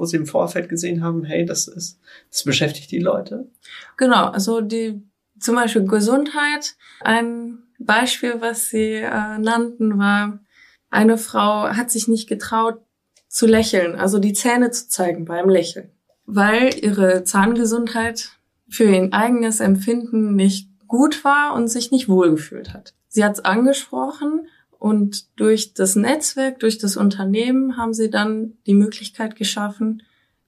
wo 0.00 0.06
Sie 0.06 0.16
im 0.16 0.26
Vorfeld 0.26 0.70
gesehen 0.70 1.04
haben, 1.04 1.24
hey, 1.24 1.44
das 1.44 1.68
ist, 1.68 2.00
das 2.30 2.42
beschäftigt 2.44 2.90
die 2.90 3.00
Leute. 3.00 3.50
Genau. 3.98 4.28
Also 4.28 4.62
die, 4.62 5.02
zum 5.38 5.56
Beispiel 5.56 5.84
Gesundheit. 5.84 6.74
Ein 7.02 7.58
Beispiel, 7.78 8.36
was 8.40 8.70
Sie 8.70 8.94
äh, 8.94 9.38
nannten, 9.38 9.98
war, 9.98 10.40
eine 10.88 11.18
Frau 11.18 11.68
hat 11.68 11.90
sich 11.90 12.08
nicht 12.08 12.30
getraut 12.30 12.80
zu 13.28 13.46
lächeln, 13.46 13.94
also 13.94 14.18
die 14.18 14.32
Zähne 14.32 14.70
zu 14.70 14.88
zeigen 14.88 15.26
beim 15.26 15.50
Lächeln, 15.50 15.90
weil 16.24 16.74
ihre 16.82 17.22
Zahngesundheit 17.22 18.30
für 18.68 18.84
ihr 18.84 19.08
eigenes 19.12 19.60
Empfinden 19.60 20.34
nicht 20.34 20.70
gut 20.88 21.24
war 21.24 21.54
und 21.54 21.68
sich 21.68 21.90
nicht 21.90 22.08
wohlgefühlt 22.08 22.72
hat. 22.72 22.94
Sie 23.06 23.22
hat 23.22 23.34
es 23.34 23.44
angesprochen 23.44 24.48
und 24.80 25.38
durch 25.38 25.74
das 25.74 25.94
Netzwerk, 25.94 26.58
durch 26.60 26.78
das 26.78 26.96
Unternehmen 26.96 27.76
haben 27.76 27.92
sie 27.92 28.10
dann 28.10 28.54
die 28.66 28.72
Möglichkeit 28.72 29.36
geschaffen, 29.36 30.02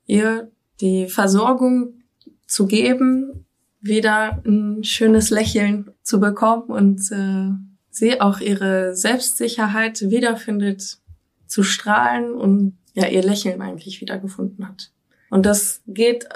ihr 0.06 0.50
die 0.80 1.06
Versorgung 1.06 2.02
zu 2.46 2.66
geben, 2.66 3.44
wieder 3.82 4.42
ein 4.46 4.84
schönes 4.84 5.28
Lächeln 5.28 5.90
zu 6.02 6.18
bekommen 6.18 6.64
und 6.64 7.12
äh, 7.12 7.50
sie 7.90 8.22
auch 8.22 8.40
ihre 8.40 8.96
Selbstsicherheit 8.96 10.00
wiederfindet, 10.10 10.98
zu 11.46 11.62
strahlen 11.62 12.32
und 12.32 12.78
ja 12.94 13.08
ihr 13.08 13.22
Lächeln 13.22 13.60
eigentlich 13.60 14.00
wiedergefunden 14.00 14.66
hat. 14.66 14.92
Und 15.28 15.44
das 15.44 15.82
geht 15.86 16.26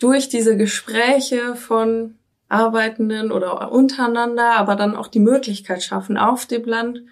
durch 0.00 0.28
diese 0.28 0.56
Gespräche 0.56 1.54
von 1.54 2.16
Arbeitenden 2.48 3.30
oder 3.30 3.70
untereinander, 3.70 4.56
aber 4.56 4.74
dann 4.74 4.96
auch 4.96 5.06
die 5.06 5.20
Möglichkeit 5.20 5.84
schaffen, 5.84 6.16
auf 6.16 6.46
dem 6.46 6.64
Land 6.64 7.02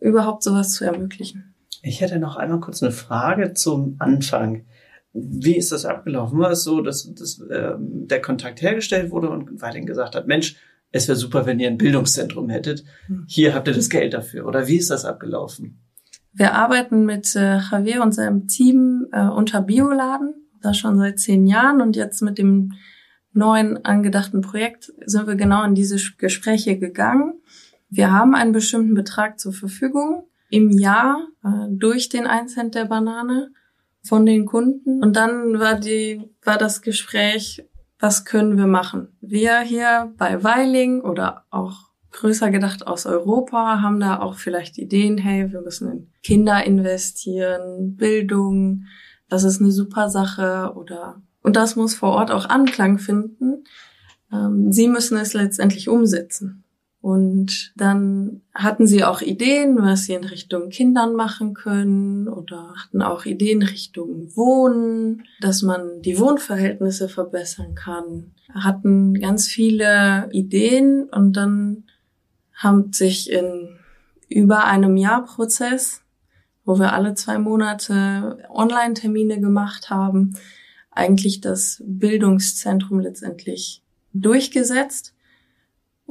überhaupt 0.00 0.42
sowas 0.42 0.72
zu 0.72 0.84
ermöglichen. 0.84 1.54
Ich 1.82 2.00
hätte 2.00 2.18
noch 2.18 2.36
einmal 2.36 2.60
kurz 2.60 2.82
eine 2.82 2.92
Frage 2.92 3.54
zum 3.54 3.96
Anfang. 3.98 4.64
Wie 5.12 5.56
ist 5.56 5.72
das 5.72 5.84
abgelaufen? 5.84 6.38
War 6.38 6.50
es 6.50 6.62
so, 6.62 6.82
dass, 6.82 7.12
dass 7.14 7.40
äh, 7.40 7.74
der 7.78 8.20
Kontakt 8.20 8.62
hergestellt 8.62 9.10
wurde 9.10 9.30
und 9.30 9.60
weiterhin 9.60 9.86
gesagt 9.86 10.14
hat, 10.14 10.26
Mensch, 10.26 10.56
es 10.92 11.08
wäre 11.08 11.16
super, 11.16 11.46
wenn 11.46 11.60
ihr 11.60 11.68
ein 11.68 11.78
Bildungszentrum 11.78 12.48
hättet. 12.48 12.84
Hm. 13.06 13.24
Hier 13.28 13.54
habt 13.54 13.68
ihr 13.68 13.74
das 13.74 13.90
Geld 13.90 14.12
dafür. 14.12 14.46
Oder 14.46 14.66
wie 14.66 14.76
ist 14.76 14.90
das 14.90 15.04
abgelaufen? 15.04 15.80
Wir 16.32 16.54
arbeiten 16.54 17.04
mit 17.04 17.34
äh, 17.34 17.58
Javier 17.58 18.02
und 18.02 18.12
seinem 18.12 18.46
Team 18.46 19.06
äh, 19.12 19.26
unter 19.26 19.62
Bioladen, 19.62 20.34
das 20.62 20.76
schon 20.78 20.98
seit 20.98 21.18
zehn 21.18 21.46
Jahren. 21.46 21.80
Und 21.80 21.96
jetzt 21.96 22.22
mit 22.22 22.38
dem 22.38 22.72
neuen 23.32 23.84
angedachten 23.84 24.40
Projekt 24.40 24.92
sind 25.06 25.26
wir 25.26 25.36
genau 25.36 25.64
in 25.64 25.74
diese 25.74 25.98
Gespräche 26.18 26.78
gegangen. 26.78 27.40
Wir 27.90 28.12
haben 28.12 28.34
einen 28.34 28.52
bestimmten 28.52 28.94
Betrag 28.94 29.40
zur 29.40 29.52
Verfügung 29.52 30.28
im 30.48 30.70
Jahr 30.70 31.26
äh, 31.44 31.66
durch 31.70 32.08
den 32.08 32.26
1 32.26 32.54
Cent 32.54 32.74
der 32.74 32.84
Banane 32.84 33.50
von 34.02 34.24
den 34.24 34.46
Kunden. 34.46 35.02
Und 35.02 35.16
dann 35.16 35.58
war 35.58 35.74
die, 35.74 36.22
war 36.42 36.56
das 36.56 36.82
Gespräch, 36.82 37.64
was 37.98 38.24
können 38.24 38.56
wir 38.56 38.66
machen? 38.66 39.08
Wir 39.20 39.60
hier 39.60 40.12
bei 40.16 40.42
Weiling 40.42 41.02
oder 41.02 41.44
auch 41.50 41.90
größer 42.12 42.50
gedacht 42.50 42.86
aus 42.86 43.06
Europa 43.06 43.82
haben 43.82 44.00
da 44.00 44.20
auch 44.20 44.36
vielleicht 44.36 44.78
Ideen, 44.78 45.18
hey, 45.18 45.52
wir 45.52 45.60
müssen 45.60 45.90
in 45.90 46.12
Kinder 46.22 46.64
investieren, 46.64 47.96
Bildung, 47.96 48.84
das 49.28 49.44
ist 49.44 49.60
eine 49.60 49.70
super 49.70 50.08
Sache 50.10 50.72
oder 50.74 51.22
und 51.42 51.56
das 51.56 51.76
muss 51.76 51.94
vor 51.94 52.10
Ort 52.10 52.30
auch 52.30 52.48
Anklang 52.48 52.98
finden. 52.98 53.64
Ähm, 54.32 54.72
sie 54.72 54.88
müssen 54.88 55.16
es 55.16 55.32
letztendlich 55.34 55.88
umsetzen. 55.88 56.59
Und 57.00 57.72
dann 57.76 58.42
hatten 58.54 58.86
sie 58.86 59.04
auch 59.04 59.22
Ideen, 59.22 59.78
was 59.80 60.04
sie 60.04 60.12
in 60.12 60.24
Richtung 60.24 60.68
Kindern 60.68 61.14
machen 61.14 61.54
können 61.54 62.28
oder 62.28 62.74
hatten 62.76 63.00
auch 63.00 63.24
Ideen 63.24 63.62
Richtung 63.62 64.36
Wohnen, 64.36 65.24
dass 65.40 65.62
man 65.62 66.02
die 66.02 66.18
Wohnverhältnisse 66.18 67.08
verbessern 67.08 67.74
kann. 67.74 68.32
Hatten 68.52 69.14
ganz 69.14 69.46
viele 69.46 70.28
Ideen 70.32 71.04
und 71.04 71.32
dann 71.34 71.84
haben 72.54 72.92
sich 72.92 73.30
in 73.30 73.78
über 74.28 74.64
einem 74.64 74.96
Jahr 74.96 75.24
Prozess, 75.24 76.02
wo 76.66 76.78
wir 76.78 76.92
alle 76.92 77.14
zwei 77.14 77.38
Monate 77.38 78.46
Online-Termine 78.50 79.40
gemacht 79.40 79.88
haben, 79.88 80.34
eigentlich 80.90 81.40
das 81.40 81.82
Bildungszentrum 81.84 83.00
letztendlich 83.00 83.82
durchgesetzt 84.12 85.14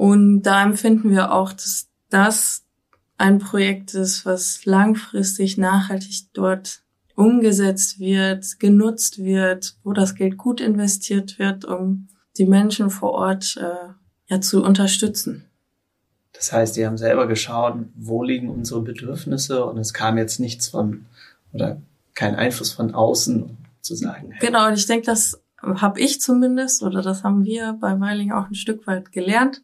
und 0.00 0.44
da 0.44 0.62
empfinden 0.62 1.10
wir 1.10 1.30
auch, 1.30 1.52
dass 1.52 1.86
das 2.08 2.62
ein 3.18 3.38
Projekt 3.38 3.92
ist, 3.92 4.24
was 4.24 4.64
langfristig 4.64 5.58
nachhaltig 5.58 6.32
dort 6.32 6.80
umgesetzt 7.16 8.00
wird, 8.00 8.58
genutzt 8.58 9.18
wird, 9.18 9.76
wo 9.84 9.92
das 9.92 10.14
Geld 10.14 10.38
gut 10.38 10.62
investiert 10.62 11.38
wird, 11.38 11.66
um 11.66 12.08
die 12.38 12.46
Menschen 12.46 12.88
vor 12.88 13.12
Ort 13.12 13.58
äh, 13.58 13.92
ja 14.28 14.40
zu 14.40 14.64
unterstützen. 14.64 15.44
Das 16.32 16.50
heißt, 16.50 16.78
die 16.78 16.86
haben 16.86 16.96
selber 16.96 17.26
geschaut, 17.26 17.74
wo 17.94 18.22
liegen 18.22 18.48
unsere 18.48 18.80
Bedürfnisse 18.80 19.66
und 19.66 19.76
es 19.76 19.92
kam 19.92 20.16
jetzt 20.16 20.40
nichts 20.40 20.68
von 20.68 21.04
oder 21.52 21.76
kein 22.14 22.36
Einfluss 22.36 22.72
von 22.72 22.94
außen 22.94 23.54
zu 23.82 23.94
sagen. 23.96 24.30
Hey. 24.30 24.46
Genau, 24.46 24.66
und 24.66 24.78
ich 24.78 24.86
denke, 24.86 25.04
das 25.04 25.42
habe 25.60 26.00
ich 26.00 26.22
zumindest 26.22 26.82
oder 26.82 27.02
das 27.02 27.22
haben 27.22 27.44
wir 27.44 27.74
bei 27.78 28.00
Weiling 28.00 28.32
auch 28.32 28.48
ein 28.48 28.54
Stück 28.54 28.86
weit 28.86 29.12
gelernt, 29.12 29.60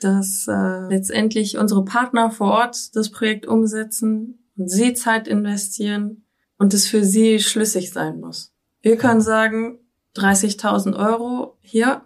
dass 0.00 0.46
äh, 0.48 0.88
letztendlich 0.88 1.58
unsere 1.58 1.84
Partner 1.84 2.30
vor 2.30 2.52
Ort 2.52 2.94
das 2.96 3.10
Projekt 3.10 3.46
umsetzen 3.46 4.50
und 4.56 4.70
sie 4.70 4.94
Zeit 4.94 5.28
investieren 5.28 6.24
und 6.58 6.74
es 6.74 6.86
für 6.86 7.04
sie 7.04 7.40
schlüssig 7.40 7.92
sein 7.92 8.20
muss. 8.20 8.52
Wir 8.80 8.96
können 8.96 9.20
sagen, 9.20 9.78
30.000 10.16 10.96
Euro 10.96 11.56
hier, 11.60 12.02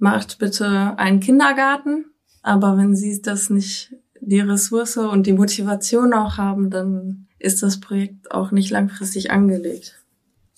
macht 0.00 0.38
bitte 0.38 0.98
einen 0.98 1.20
Kindergarten. 1.20 2.06
Aber 2.42 2.76
wenn 2.76 2.96
Sie 2.96 3.20
das 3.22 3.50
nicht, 3.50 3.94
die 4.20 4.40
Ressource 4.40 4.96
und 4.96 5.26
die 5.26 5.32
Motivation 5.32 6.12
auch 6.12 6.38
haben, 6.38 6.70
dann 6.70 7.28
ist 7.38 7.62
das 7.62 7.80
Projekt 7.80 8.32
auch 8.32 8.50
nicht 8.50 8.70
langfristig 8.70 9.30
angelegt. 9.30 10.02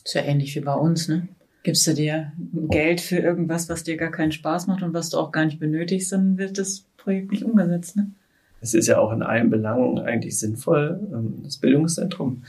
Ist 0.04 0.14
ja 0.14 0.22
ähnlich 0.22 0.54
wie 0.54 0.60
bei 0.60 0.74
uns, 0.74 1.08
ne? 1.08 1.28
Gibst 1.62 1.86
du 1.86 1.94
dir 1.94 2.32
Geld 2.52 3.00
für 3.00 3.18
irgendwas, 3.18 3.68
was 3.68 3.84
dir 3.84 3.96
gar 3.96 4.10
keinen 4.10 4.32
Spaß 4.32 4.66
macht 4.66 4.82
und 4.82 4.94
was 4.94 5.10
du 5.10 5.18
auch 5.18 5.30
gar 5.30 5.44
nicht 5.44 5.60
benötigst, 5.60 6.10
dann 6.12 6.38
wird 6.38 6.58
das 6.58 6.84
Projekt 6.96 7.30
nicht 7.30 7.44
umgesetzt, 7.44 7.96
ne? 7.96 8.10
Es 8.60 8.74
ist 8.74 8.86
ja 8.86 8.98
auch 8.98 9.12
in 9.12 9.22
allen 9.22 9.50
Belangen 9.50 9.98
eigentlich 9.98 10.38
sinnvoll, 10.38 11.00
ähm, 11.12 11.40
das 11.42 11.58
Bildungszentrum 11.58 12.44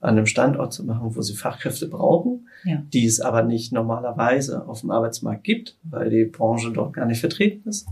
an 0.00 0.16
einem 0.16 0.26
Standort 0.26 0.72
zu 0.72 0.84
machen, 0.84 1.14
wo 1.14 1.22
sie 1.22 1.34
Fachkräfte 1.34 1.88
brauchen, 1.88 2.48
ja. 2.64 2.82
die 2.92 3.04
es 3.04 3.20
aber 3.20 3.42
nicht 3.42 3.72
normalerweise 3.72 4.66
auf 4.66 4.80
dem 4.80 4.90
Arbeitsmarkt 4.90 5.44
gibt, 5.44 5.76
weil 5.82 6.08
die 6.08 6.24
Branche 6.24 6.70
dort 6.72 6.94
gar 6.94 7.04
nicht 7.04 7.20
vertreten 7.20 7.68
ist. 7.68 7.88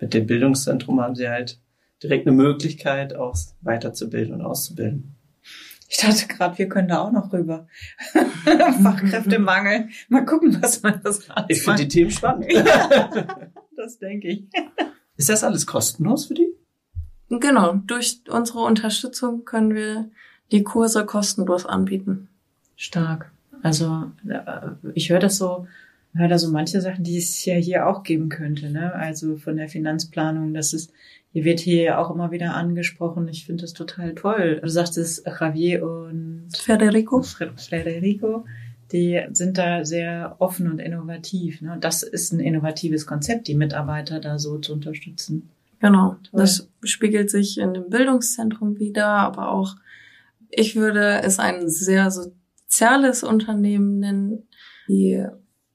Mit 0.00 0.14
dem 0.14 0.26
Bildungszentrum 0.26 1.00
haben 1.00 1.14
sie 1.14 1.28
halt 1.28 1.58
direkt 2.02 2.26
eine 2.26 2.36
Möglichkeit, 2.36 3.14
auch 3.14 3.36
weiterzubilden 3.60 4.34
und 4.34 4.42
auszubilden. 4.42 5.14
Ich 5.88 5.96
dachte 5.96 6.26
gerade, 6.28 6.58
wir 6.58 6.68
können 6.68 6.88
da 6.88 7.00
auch 7.00 7.10
noch 7.10 7.32
rüber. 7.32 7.66
Fachkräftemangel. 8.82 9.88
Mal 10.08 10.26
gucken, 10.26 10.62
was 10.62 10.82
man 10.82 11.00
das 11.02 11.28
hat. 11.30 11.46
Ich 11.48 11.62
finde 11.62 11.82
die 11.82 11.88
Themen 11.88 12.10
spannend. 12.10 12.52
ja, 12.52 13.50
das 13.74 13.98
denke 13.98 14.28
ich. 14.28 14.44
Ist 15.16 15.30
das 15.30 15.44
alles 15.44 15.66
kostenlos 15.66 16.26
für 16.26 16.34
die? 16.34 16.48
Genau. 17.30 17.74
Durch 17.86 18.20
unsere 18.28 18.60
Unterstützung 18.60 19.46
können 19.46 19.74
wir 19.74 20.10
die 20.52 20.62
Kurse 20.62 21.06
kostenlos 21.06 21.64
anbieten. 21.64 22.28
Stark. 22.76 23.32
Also 23.62 24.12
äh, 24.28 24.70
ich 24.94 25.10
höre 25.10 25.18
das 25.18 25.38
so, 25.38 25.66
höre 26.14 26.28
da 26.28 26.38
so 26.38 26.50
manche 26.50 26.80
Sachen, 26.80 27.02
die 27.02 27.16
es 27.16 27.44
ja 27.44 27.54
hier 27.54 27.86
auch 27.86 28.02
geben 28.02 28.28
könnte. 28.28 28.70
Ne? 28.70 28.94
Also 28.94 29.36
von 29.36 29.56
der 29.56 29.68
Finanzplanung, 29.68 30.54
das 30.54 30.72
ist, 30.72 30.92
hier 31.38 31.44
wird 31.44 31.60
hier 31.60 32.00
auch 32.00 32.10
immer 32.10 32.32
wieder 32.32 32.54
angesprochen. 32.54 33.28
Ich 33.28 33.46
finde 33.46 33.62
das 33.62 33.72
total 33.72 34.16
toll. 34.16 34.58
Du 34.60 34.68
sagtest 34.68 35.24
Javier 35.24 35.84
und 35.84 36.48
Federico. 36.52 37.22
Federico, 37.22 38.44
die 38.90 39.22
sind 39.30 39.56
da 39.56 39.84
sehr 39.84 40.34
offen 40.40 40.68
und 40.68 40.80
innovativ. 40.80 41.62
Ne? 41.62 41.76
Das 41.80 42.02
ist 42.02 42.32
ein 42.32 42.40
innovatives 42.40 43.06
Konzept, 43.06 43.46
die 43.46 43.54
Mitarbeiter 43.54 44.18
da 44.18 44.40
so 44.40 44.58
zu 44.58 44.72
unterstützen. 44.72 45.48
Genau. 45.78 46.16
Toll. 46.28 46.40
Das 46.40 46.68
spiegelt 46.82 47.30
sich 47.30 47.58
in 47.58 47.72
dem 47.72 47.88
Bildungszentrum 47.88 48.80
wieder, 48.80 49.06
aber 49.06 49.52
auch 49.52 49.76
ich 50.50 50.74
würde 50.74 51.20
es 51.22 51.38
ein 51.38 51.68
sehr 51.68 52.10
soziales 52.10 53.22
Unternehmen 53.22 54.00
nennen. 54.00 54.48
Die 54.88 55.24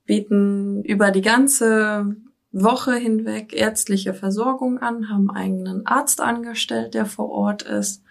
bieten 0.06 0.84
über 0.84 1.12
die 1.12 1.22
ganze 1.22 2.18
Woche 2.54 2.96
hinweg 2.96 3.54
ärztliche 3.54 4.14
Versorgung 4.14 4.78
an, 4.80 5.10
haben 5.10 5.30
eigenen 5.30 5.86
Arzt 5.86 6.22
angestellt, 6.22 6.94
der 6.94 7.06
vor 7.06 7.30
Ort 7.30 7.64
ist 7.64 8.04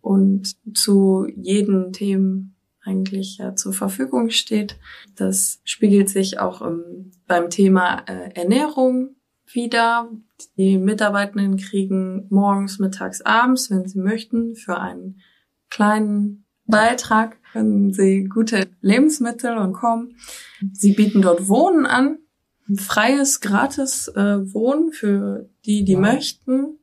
und 0.00 0.56
zu 0.74 1.26
jeden 1.36 1.92
Themen 1.92 2.56
eigentlich 2.82 3.38
ja, 3.38 3.54
zur 3.54 3.72
Verfügung 3.72 4.30
steht. 4.30 4.78
Das 5.16 5.60
spiegelt 5.64 6.08
sich 6.08 6.38
auch 6.40 6.62
im, 6.62 7.12
beim 7.26 7.50
Thema 7.50 8.04
äh, 8.06 8.30
Ernährung 8.34 9.16
wieder. 9.46 10.10
Die 10.56 10.78
Mitarbeitenden 10.78 11.56
kriegen 11.58 12.26
morgens, 12.30 12.78
mittags, 12.78 13.20
abends, 13.20 13.70
wenn 13.70 13.86
sie 13.86 14.00
möchten, 14.00 14.56
für 14.56 14.78
einen 14.78 15.20
kleinen 15.70 16.44
Beitrag 16.66 17.36
können 17.52 17.92
Sie 17.92 18.24
gute 18.24 18.68
Lebensmittel 18.80 19.58
und 19.58 19.74
kommen. 19.74 20.16
Sie 20.72 20.92
bieten 20.92 21.22
dort 21.22 21.48
Wohnen 21.48 21.86
an, 21.86 22.18
freies, 22.76 23.40
gratis 23.40 24.08
äh, 24.08 24.52
Wohnen 24.54 24.92
für 24.92 25.48
die, 25.64 25.84
die 25.84 25.94
wow. 25.94 26.00
möchten, 26.00 26.78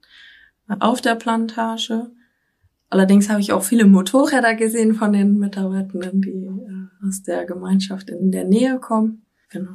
auf 0.79 1.01
der 1.01 1.15
Plantage. 1.15 2.11
Allerdings 2.89 3.29
habe 3.29 3.39
ich 3.39 3.53
auch 3.53 3.63
viele 3.63 3.85
Motorräder 3.85 4.55
gesehen 4.55 4.93
von 4.93 5.13
den 5.13 5.37
Mitarbeitenden, 5.37 6.21
die 6.21 6.45
äh, 6.45 7.07
aus 7.07 7.23
der 7.23 7.45
Gemeinschaft 7.45 8.09
in 8.09 8.31
der 8.31 8.45
Nähe 8.45 8.79
kommen. 8.79 9.25
Genau. 9.49 9.71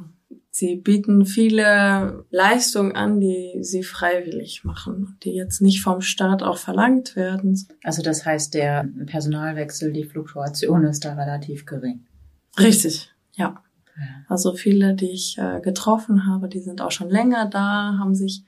Sie 0.49 0.75
bieten 0.75 1.25
viele 1.27 2.25
Leistungen 2.31 2.93
an, 2.93 3.19
die 3.19 3.59
sie 3.61 3.83
freiwillig 3.83 4.63
machen, 4.63 5.15
die 5.21 5.35
jetzt 5.35 5.61
nicht 5.61 5.83
vom 5.83 6.01
Staat 6.01 6.41
auch 6.41 6.57
verlangt 6.57 7.15
werden. 7.15 7.63
Also 7.83 8.01
das 8.01 8.25
heißt, 8.25 8.55
der 8.55 8.89
Personalwechsel, 9.05 9.93
die 9.93 10.03
Fluktuation 10.03 10.83
ist 10.83 11.05
da 11.05 11.13
relativ 11.13 11.67
gering. 11.67 12.07
Richtig, 12.57 13.13
ja. 13.35 13.63
Also 14.27 14.53
viele, 14.53 14.95
die 14.95 15.11
ich 15.11 15.37
äh, 15.37 15.59
getroffen 15.61 16.25
habe, 16.25 16.49
die 16.49 16.59
sind 16.59 16.81
auch 16.81 16.91
schon 16.91 17.09
länger 17.09 17.47
da, 17.47 17.97
haben 17.97 18.15
sich, 18.15 18.43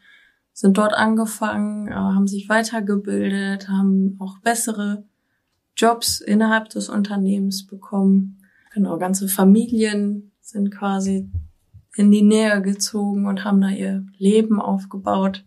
sind 0.54 0.78
dort 0.78 0.94
angefangen, 0.94 1.88
äh, 1.88 1.94
haben 1.94 2.28
sich 2.28 2.50
weitergebildet, 2.50 3.70
haben 3.70 4.18
auch 4.20 4.40
bessere 4.40 5.04
Jobs 5.76 6.20
innerhalb 6.20 6.70
des 6.70 6.90
Unternehmens 6.90 7.66
bekommen. 7.66 8.40
Genau, 8.74 8.98
ganze 8.98 9.28
Familien 9.28 10.32
sind 10.42 10.72
quasi 10.72 11.30
in 11.96 12.12
die 12.12 12.22
Nähe 12.22 12.62
gezogen 12.62 13.26
und 13.26 13.44
haben 13.44 13.62
da 13.62 13.70
ihr 13.70 14.06
Leben 14.18 14.62
aufgebaut. 14.62 15.46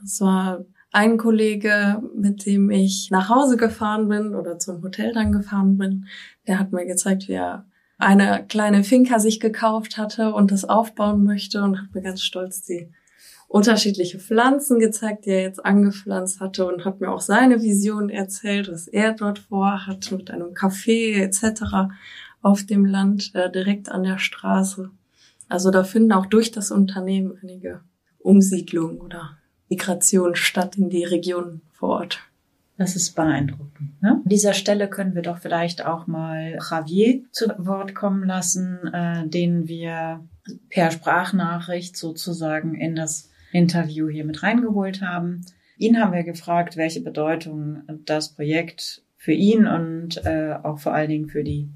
Das 0.00 0.20
war 0.20 0.64
ein 0.92 1.18
Kollege, 1.18 2.02
mit 2.16 2.46
dem 2.46 2.70
ich 2.70 3.10
nach 3.10 3.28
Hause 3.28 3.56
gefahren 3.56 4.08
bin 4.08 4.34
oder 4.34 4.58
zum 4.58 4.82
Hotel 4.82 5.12
dann 5.12 5.32
gefahren 5.32 5.78
bin. 5.78 6.06
Der 6.46 6.58
hat 6.58 6.72
mir 6.72 6.86
gezeigt, 6.86 7.28
wie 7.28 7.34
er 7.34 7.66
eine 8.00 8.46
kleine 8.48 8.82
Finca 8.82 9.18
sich 9.18 9.40
gekauft 9.40 9.98
hatte 9.98 10.32
und 10.32 10.50
das 10.50 10.64
aufbauen 10.64 11.22
möchte 11.22 11.62
und 11.62 11.78
hat 11.78 11.94
mir 11.94 12.02
ganz 12.02 12.22
stolz 12.22 12.62
die 12.62 12.88
unterschiedliche 13.46 14.18
Pflanzen 14.18 14.78
gezeigt, 14.78 15.26
die 15.26 15.30
er 15.30 15.42
jetzt 15.42 15.64
angepflanzt 15.64 16.40
hatte 16.40 16.66
und 16.66 16.84
hat 16.84 17.00
mir 17.00 17.10
auch 17.10 17.20
seine 17.20 17.62
Vision 17.62 18.08
erzählt, 18.08 18.70
was 18.70 18.86
er 18.86 19.12
dort 19.12 19.40
vorhat 19.40 20.12
mit 20.12 20.30
einem 20.30 20.54
Café 20.54 21.20
etc. 21.20 21.92
auf 22.42 22.64
dem 22.64 22.86
Land 22.86 23.34
äh, 23.34 23.50
direkt 23.50 23.90
an 23.90 24.04
der 24.04 24.18
Straße. 24.18 24.90
Also 25.48 25.70
da 25.70 25.84
finden 25.84 26.12
auch 26.12 26.26
durch 26.26 26.52
das 26.52 26.70
Unternehmen 26.70 27.36
einige 27.42 27.80
Umsiedlungen 28.20 28.98
oder 29.00 29.36
Migrationen 29.68 30.36
statt 30.36 30.76
in 30.76 30.88
die 30.88 31.04
Region 31.04 31.60
vor 31.72 32.00
Ort. 32.00 32.29
Das 32.80 32.96
ist 32.96 33.14
beeindruckend. 33.14 34.00
Ne? 34.00 34.12
An 34.12 34.22
dieser 34.24 34.54
Stelle 34.54 34.88
können 34.88 35.14
wir 35.14 35.20
doch 35.20 35.36
vielleicht 35.36 35.84
auch 35.84 36.06
mal 36.06 36.56
Javier 36.70 37.20
zu 37.30 37.50
Wort 37.58 37.94
kommen 37.94 38.24
lassen, 38.24 38.78
äh, 38.94 39.28
den 39.28 39.68
wir 39.68 40.26
per 40.70 40.90
Sprachnachricht 40.90 41.94
sozusagen 41.94 42.74
in 42.74 42.96
das 42.96 43.28
Interview 43.52 44.08
hier 44.08 44.24
mit 44.24 44.42
reingeholt 44.42 45.02
haben. 45.02 45.42
Ihn 45.76 46.00
haben 46.00 46.14
wir 46.14 46.22
gefragt, 46.22 46.78
welche 46.78 47.02
Bedeutung 47.02 47.82
das 48.06 48.34
Projekt 48.34 49.02
für 49.18 49.32
ihn 49.32 49.66
und 49.66 50.24
äh, 50.24 50.54
auch 50.62 50.78
vor 50.78 50.94
allen 50.94 51.10
Dingen 51.10 51.28
für 51.28 51.44
die 51.44 51.68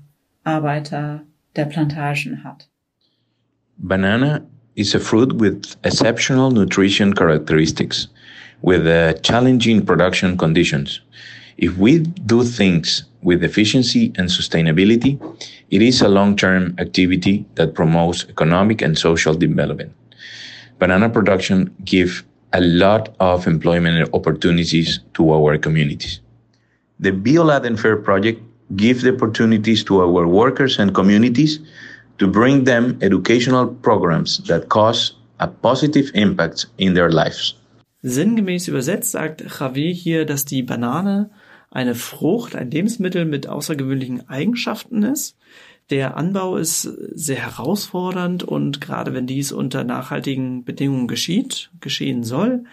Arbeiter 0.42 1.20
der 1.54 1.66
Plantagen 1.66 2.44
hat. 2.44 2.70
Banana 3.76 4.40
is 4.74 4.94
a 4.94 4.98
fruit 4.98 5.38
with 5.38 5.76
exceptional 5.82 6.50
nutrition 6.50 7.14
characteristics, 7.14 8.08
with 8.64 8.86
uh, 8.86 9.12
challenging 9.28 9.84
production 9.84 10.38
conditions. 10.38 11.00
If 11.58 11.76
we 11.76 11.98
do 11.98 12.44
things 12.44 13.04
with 13.20 13.44
efficiency 13.44 14.12
and 14.16 14.30
sustainability, 14.30 15.12
it 15.70 15.82
is 15.82 16.00
a 16.00 16.08
long-term 16.08 16.76
activity 16.78 17.44
that 17.56 17.74
promotes 17.74 18.24
economic 18.24 18.80
and 18.80 18.96
social 18.98 19.34
development. 19.34 19.92
Banana 20.78 21.10
production 21.10 21.74
gives 21.84 22.22
a 22.54 22.62
lot 22.62 23.14
of 23.20 23.46
employment 23.46 24.08
opportunities 24.14 25.00
to 25.12 25.32
our 25.34 25.58
communities. 25.58 26.20
The 27.00 27.12
BioLad 27.12 27.78
Fair 27.78 27.96
project 27.98 28.40
gives 28.76 29.02
the 29.02 29.14
opportunities 29.14 29.84
to 29.84 30.00
our 30.00 30.26
workers 30.26 30.78
and 30.78 30.94
communities 30.94 31.60
to 32.16 32.26
bring 32.26 32.64
them 32.64 32.98
educational 33.02 33.66
programs 33.66 34.38
that 34.48 34.70
cause 34.70 35.12
a 35.40 35.48
positive 35.48 36.10
impact 36.14 36.64
in 36.78 36.94
their 36.94 37.10
lives. 37.10 37.54
Sinngemäß 38.06 38.68
übersetzt 38.68 39.12
sagt 39.12 39.42
Javier 39.58 39.90
hier, 39.90 40.26
dass 40.26 40.44
die 40.44 40.62
Banane 40.62 41.30
eine 41.70 41.94
Frucht, 41.94 42.54
ein 42.54 42.70
Lebensmittel 42.70 43.24
mit 43.24 43.46
außergewöhnlichen 43.46 44.28
Eigenschaften 44.28 45.02
ist. 45.02 45.38
Der 45.88 46.18
Anbau 46.18 46.58
ist 46.58 46.82
sehr 46.82 47.38
herausfordernd 47.38 48.42
und 48.42 48.82
gerade 48.82 49.14
wenn 49.14 49.26
dies 49.26 49.52
unter 49.52 49.84
nachhaltigen 49.84 50.64
Bedingungen 50.66 51.08
geschieht, 51.08 51.70
geschehen 51.80 52.24
soll, 52.24 52.64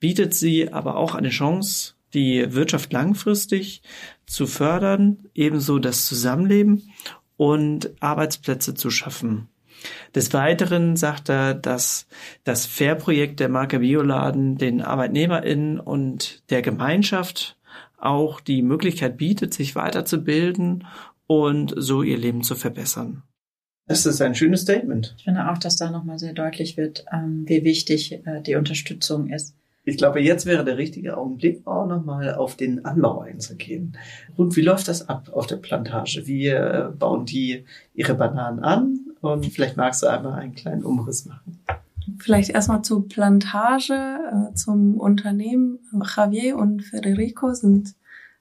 bietet 0.00 0.32
sie 0.32 0.72
aber 0.72 0.96
auch 0.96 1.14
eine 1.14 1.28
Chance, 1.28 1.92
die 2.14 2.54
Wirtschaft 2.54 2.90
langfristig 2.90 3.82
zu 4.24 4.46
fördern, 4.46 5.18
ebenso 5.34 5.78
das 5.78 6.06
Zusammenleben 6.06 6.90
und 7.36 7.90
Arbeitsplätze 8.00 8.72
zu 8.72 8.88
schaffen. 8.88 9.48
Des 10.14 10.32
Weiteren 10.32 10.96
sagt 10.96 11.28
er, 11.28 11.54
dass 11.54 12.06
das 12.44 12.66
Fair-Projekt 12.66 13.40
der 13.40 13.48
Marke 13.48 13.80
Bioladen 13.80 14.58
den 14.58 14.82
ArbeitnehmerInnen 14.82 15.80
und 15.80 16.42
der 16.50 16.62
Gemeinschaft 16.62 17.56
auch 17.98 18.40
die 18.40 18.62
Möglichkeit 18.62 19.16
bietet, 19.16 19.54
sich 19.54 19.74
weiterzubilden 19.74 20.86
und 21.26 21.74
so 21.76 22.02
ihr 22.02 22.18
Leben 22.18 22.42
zu 22.42 22.54
verbessern. 22.54 23.22
Das 23.86 24.06
ist 24.06 24.22
ein 24.22 24.34
schönes 24.34 24.62
Statement. 24.62 25.14
Ich 25.18 25.24
finde 25.24 25.50
auch, 25.50 25.58
dass 25.58 25.76
da 25.76 25.90
nochmal 25.90 26.18
sehr 26.18 26.32
deutlich 26.32 26.76
wird, 26.76 27.04
ähm, 27.12 27.44
wie 27.46 27.64
wichtig 27.64 28.12
äh, 28.24 28.40
die 28.40 28.54
Unterstützung 28.54 29.28
ist. 29.30 29.54
Ich 29.84 29.96
glaube, 29.96 30.20
jetzt 30.20 30.46
wäre 30.46 30.64
der 30.64 30.76
richtige 30.76 31.16
Augenblick, 31.16 31.66
auch 31.66 31.86
nochmal 31.86 32.34
auf 32.34 32.56
den 32.56 32.84
Anbau 32.84 33.20
einzugehen. 33.20 33.96
Und 34.36 34.54
wie 34.56 34.60
läuft 34.60 34.88
das 34.88 35.08
ab 35.08 35.30
auf 35.32 35.46
der 35.46 35.56
Plantage? 35.56 36.26
Wie 36.26 36.46
äh, 36.46 36.90
bauen 36.96 37.26
die 37.26 37.64
ihre 37.94 38.14
Bananen 38.14 38.60
an? 38.60 39.09
Und 39.20 39.46
vielleicht 39.46 39.76
magst 39.76 40.02
du 40.02 40.06
einmal 40.06 40.34
einen 40.34 40.54
kleinen 40.54 40.84
Umriss 40.84 41.26
machen. 41.26 41.62
Vielleicht 42.18 42.50
erstmal 42.50 42.82
zur 42.82 43.06
Plantage, 43.08 43.94
äh, 43.94 44.54
zum 44.54 44.98
Unternehmen. 44.98 45.78
Javier 45.92 46.56
und 46.56 46.82
Federico 46.82 47.52
sind 47.54 47.94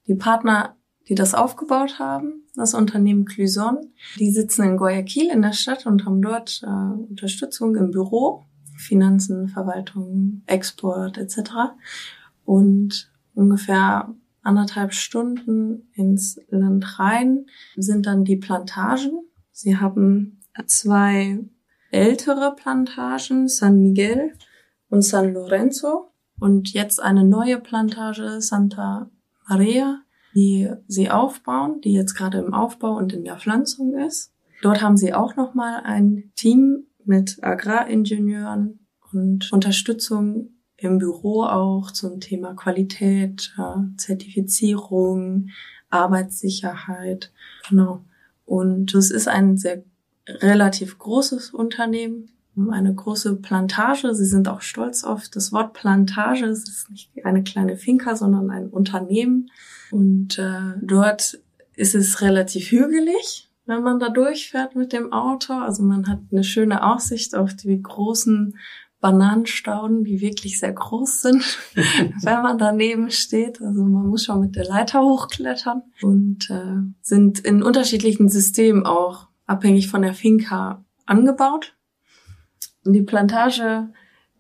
die 0.08 0.16
Partner, 0.16 0.76
die 1.08 1.16
das 1.16 1.34
aufgebaut 1.34 2.00
haben, 2.00 2.44
das 2.56 2.74
Unternehmen 2.74 3.26
Cluson. 3.26 3.78
Die 4.18 4.32
sitzen 4.32 4.64
in 4.64 4.78
Guayaquil 4.78 5.30
in 5.32 5.42
der 5.42 5.54
Stadt 5.54 5.86
und 5.86 6.06
haben 6.06 6.22
dort 6.22 6.62
äh, 6.64 6.68
Unterstützung 6.68 7.76
im 7.76 7.92
Büro, 7.92 8.46
Finanzen, 8.78 9.50
Verwaltung, 9.50 10.44
Export 10.46 11.18
etc. 11.18 11.52
Und 12.46 13.12
ungefähr 13.34 14.14
anderthalb 14.42 14.94
Stunden 14.94 15.90
ins 15.94 16.40
Land 16.50 17.00
rein 17.00 17.46
sind 17.76 18.06
dann 18.06 18.24
die 18.24 18.38
Plantagen. 18.38 19.12
Sie 19.52 19.78
haben 19.78 20.39
zwei 20.66 21.40
ältere 21.92 22.56
Plantagen, 22.56 23.48
San 23.48 23.80
Miguel 23.82 24.34
und 24.90 25.04
San 25.04 25.34
Lorenzo 25.34 26.12
und 26.40 26.74
jetzt 26.74 27.02
eine 27.02 27.24
neue 27.24 27.60
Plantage, 27.60 28.42
Santa 28.42 29.10
Maria, 29.48 30.02
die 30.36 30.70
sie 30.88 31.10
aufbauen, 31.10 31.82
die 31.82 31.94
jetzt 31.94 32.14
gerade 32.14 32.40
im 32.40 32.54
Aufbau 32.54 32.96
und 32.96 33.14
in 33.14 33.24
der 33.24 33.38
Pflanzung 33.38 33.98
ist. 33.98 34.32
Dort 34.62 34.82
haben 34.82 34.98
sie 34.98 35.14
auch 35.14 35.36
nochmal 35.36 35.82
ein 35.84 36.32
Team 36.36 36.88
mit 37.06 37.44
Agraringenieuren 37.44 38.80
und 39.12 39.52
Unterstützung 39.52 40.50
im 40.78 40.98
Büro 40.98 41.44
auch 41.44 41.92
zum 41.92 42.20
Thema 42.20 42.54
Qualität, 42.54 43.54
äh, 43.58 43.98
Zertifizierung, 43.98 45.50
Arbeitssicherheit. 45.90 47.32
Genau. 47.68 48.06
Und 48.46 48.94
es 48.96 49.12
ist 49.12 49.28
ein 49.28 49.58
sehr 49.58 49.84
relativ 50.28 50.98
großes 50.98 51.52
Unternehmen, 51.52 52.32
eine 52.70 52.94
große 52.94 53.38
Plantage. 53.38 54.14
Sie 54.14 54.26
sind 54.26 54.48
auch 54.48 54.62
stolz 54.62 55.04
auf 55.04 55.30
das 55.30 55.52
Wort 55.52 55.74
Plantage. 55.74 56.46
Es 56.46 56.68
ist 56.68 56.90
nicht 56.90 57.12
eine 57.24 57.44
kleine 57.44 57.78
Finca, 57.78 58.16
sondern 58.16 58.50
ein 58.50 58.70
Unternehmen. 58.70 59.50
Und 59.92 60.38
äh, 60.38 60.78
dort 60.82 61.40
ist 61.76 61.96
es 61.96 62.22
relativ 62.22 62.72
hügelig, 62.72 63.50
wenn 63.66 63.84
man 63.84 64.00
da 64.00 64.10
durchfährt 64.10 64.76
mit 64.76 64.94
dem 64.94 65.14
Auto. 65.14 65.54
Also 65.54 65.84
man 65.84 66.08
hat 66.08 66.20
eine 66.32 66.44
schöne 66.44 66.84
Aussicht 66.84 67.36
auf 67.36 67.54
die 67.54 67.82
großen 67.82 68.56
Bananenstauden, 69.00 70.04
die 70.04 70.20
wirklich 70.20 70.60
sehr 70.60 70.74
groß 70.74 71.22
sind, 71.22 71.58
wenn 72.24 72.42
man 72.42 72.58
daneben 72.58 73.12
steht. 73.12 73.62
Also 73.62 73.84
man 73.84 74.08
muss 74.08 74.26
schon 74.26 74.42
mit 74.42 74.56
der 74.58 74.66
Leiter 74.66 75.02
hochklettern 75.02 75.84
und 76.02 76.50
äh, 76.50 76.84
sind 77.02 77.40
in 77.40 77.64
unterschiedlichen 77.64 78.28
Systemen 78.28 78.86
auch 78.86 79.29
abhängig 79.50 79.90
von 79.90 80.04
der 80.04 80.14
Finca 80.14 80.86
angebaut. 81.06 81.76
Und 82.86 82.94
die 82.94 83.02
Plantage 83.02 83.90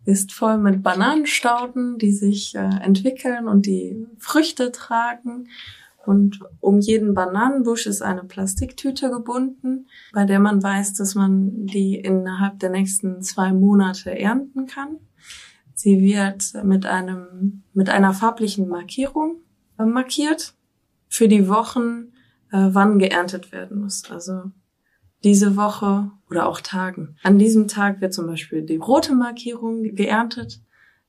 ist 0.05 0.31
voll 0.31 0.57
mit 0.57 0.83
Bananenstauden, 0.83 1.97
die 1.97 2.11
sich 2.11 2.55
äh, 2.55 2.59
entwickeln 2.59 3.47
und 3.47 3.65
die 3.65 4.05
Früchte 4.17 4.71
tragen. 4.71 5.49
Und 6.05 6.39
um 6.59 6.79
jeden 6.79 7.13
Bananenbusch 7.13 7.85
ist 7.85 8.01
eine 8.01 8.23
Plastiktüte 8.23 9.09
gebunden, 9.09 9.87
bei 10.13 10.25
der 10.25 10.39
man 10.39 10.63
weiß, 10.63 10.93
dass 10.93 11.15
man 11.15 11.65
die 11.65 11.95
innerhalb 11.95 12.59
der 12.59 12.69
nächsten 12.69 13.21
zwei 13.21 13.51
Monate 13.51 14.17
ernten 14.17 14.67
kann. 14.67 14.97
Sie 15.73 15.99
wird 15.99 16.53
mit 16.63 16.85
einem, 16.85 17.63
mit 17.73 17.89
einer 17.89 18.13
farblichen 18.13 18.67
Markierung 18.67 19.41
äh, 19.77 19.85
markiert 19.85 20.53
für 21.09 21.27
die 21.27 21.47
Wochen, 21.47 22.13
äh, 22.51 22.69
wann 22.71 22.99
geerntet 22.99 23.51
werden 23.51 23.81
muss. 23.81 24.09
Also 24.09 24.51
diese 25.23 25.55
Woche 25.55 26.11
oder 26.29 26.47
auch 26.47 26.61
Tagen. 26.61 27.17
An 27.23 27.37
diesem 27.37 27.67
Tag 27.67 28.01
wird 28.01 28.13
zum 28.13 28.27
Beispiel 28.27 28.63
die 28.63 28.77
rote 28.77 29.15
Markierung 29.15 29.83
geerntet. 29.95 30.61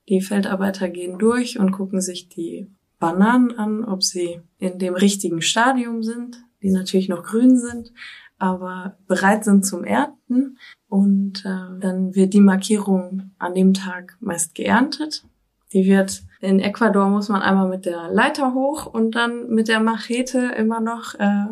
Die 0.08 0.20
Feldarbeiter 0.20 0.88
gehen 0.88 1.18
durch 1.18 1.58
und 1.58 1.72
gucken 1.72 2.00
sich 2.00 2.28
die 2.28 2.70
Bananen 2.98 3.56
an, 3.56 3.84
ob 3.84 4.02
sie 4.02 4.40
in 4.58 4.78
dem 4.78 4.94
richtigen 4.94 5.42
Stadium 5.42 6.02
sind, 6.02 6.44
die 6.62 6.70
natürlich 6.70 7.08
noch 7.08 7.22
grün 7.22 7.56
sind, 7.56 7.92
aber 8.38 8.98
bereit 9.06 9.44
sind 9.44 9.64
zum 9.64 9.84
Ernten. 9.84 10.58
Und 10.88 11.44
äh, 11.44 11.78
dann 11.80 12.14
wird 12.14 12.34
die 12.34 12.40
Markierung 12.40 13.30
an 13.38 13.54
dem 13.54 13.74
Tag 13.74 14.16
meist 14.20 14.54
geerntet. 14.54 15.24
Die 15.72 15.84
wird 15.86 16.24
in 16.40 16.58
Ecuador 16.58 17.08
muss 17.08 17.28
man 17.28 17.42
einmal 17.42 17.68
mit 17.68 17.84
der 17.84 18.08
Leiter 18.10 18.54
hoch 18.54 18.86
und 18.86 19.14
dann 19.14 19.48
mit 19.50 19.68
der 19.68 19.80
Machete 19.80 20.38
immer 20.56 20.80
noch 20.80 21.14
äh, 21.14 21.46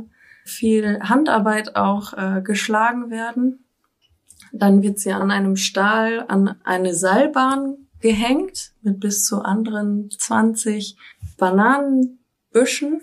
viel 0.48 1.00
Handarbeit 1.00 1.76
auch 1.76 2.12
äh, 2.14 2.42
geschlagen 2.42 3.10
werden. 3.10 3.64
Dann 4.52 4.82
wird 4.82 4.98
sie 4.98 5.12
an 5.12 5.30
einem 5.30 5.56
Stahl 5.56 6.24
an 6.28 6.56
eine 6.64 6.94
Seilbahn 6.94 7.88
gehängt 8.00 8.72
mit 8.82 9.00
bis 9.00 9.24
zu 9.24 9.42
anderen 9.42 10.10
20 10.10 10.96
Bananenbüschen 11.36 13.02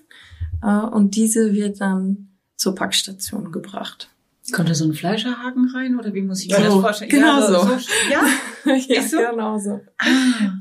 äh, 0.63 0.67
und 0.67 1.15
diese 1.15 1.53
wird 1.53 1.81
dann 1.81 2.29
zur 2.55 2.75
Packstation 2.75 3.51
gebracht. 3.51 4.09
Kommt 4.51 4.69
da 4.69 4.75
so 4.75 4.85
ein 4.85 4.93
Fleischerhaken 4.93 5.71
rein 5.73 5.97
oder 5.97 6.13
wie 6.13 6.21
muss 6.21 6.43
ich 6.43 6.49
mir 6.49 6.57
so, 6.57 6.63
das 6.63 6.73
vorstellen? 6.73 7.09
Genau 7.09 7.39
ja, 7.39 7.47
so. 7.47 7.59
so. 7.61 7.91
Ja, 8.11 8.75
ja, 8.87 9.01
so? 9.01 9.17
genau 9.17 9.57
so. 9.57 9.81
Ah. 9.97 10.05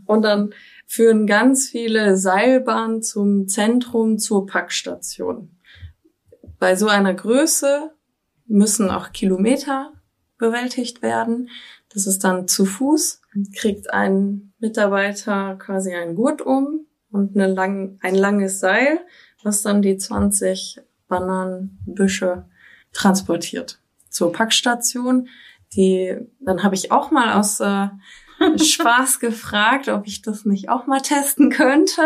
Und 0.07 0.23
dann 0.23 0.55
führen 0.87 1.27
ganz 1.27 1.69
viele 1.69 2.17
Seilbahnen 2.17 3.03
zum 3.03 3.47
Zentrum 3.47 4.19
zur 4.19 4.47
Packstation. 4.47 5.54
Bei 6.59 6.77
so 6.77 6.89
einer 6.89 7.15
Größe 7.15 7.93
müssen 8.47 8.91
auch 8.91 9.13
Kilometer 9.13 9.93
bewältigt 10.39 11.03
werden. 11.03 11.51
Das 11.93 12.07
ist 12.07 12.25
dann 12.25 12.49
zu 12.49 12.65
Fuß. 12.65 13.23
Kriegt 13.57 13.93
ein 13.93 14.53
Mitarbeiter 14.59 15.57
quasi 15.57 15.95
einen 15.95 16.17
Gurt 16.17 16.43
um 16.43 16.87
und 17.11 17.37
eine 17.37 17.53
lang, 17.53 17.99
ein 18.03 18.15
langes 18.15 18.61
Seil, 18.61 19.01
was 19.43 19.63
dann 19.63 19.83
die 19.83 19.97
20 19.97 20.81
Bananenbüsche 21.09 22.47
transportiert 22.93 23.81
zur 24.09 24.33
Packstation. 24.33 25.29
Die, 25.75 26.17
dann 26.41 26.63
habe 26.63 26.75
ich 26.75 26.93
auch 26.93 27.11
mal 27.11 27.35
aus 27.39 27.61
äh, 27.61 27.89
Spaß 28.59 29.21
gefragt, 29.21 29.89
ob 29.89 30.07
ich 30.07 30.23
das 30.23 30.45
nicht 30.45 30.69
auch 30.69 30.87
mal 30.87 31.01
testen 31.01 31.51
könnte, 31.51 32.03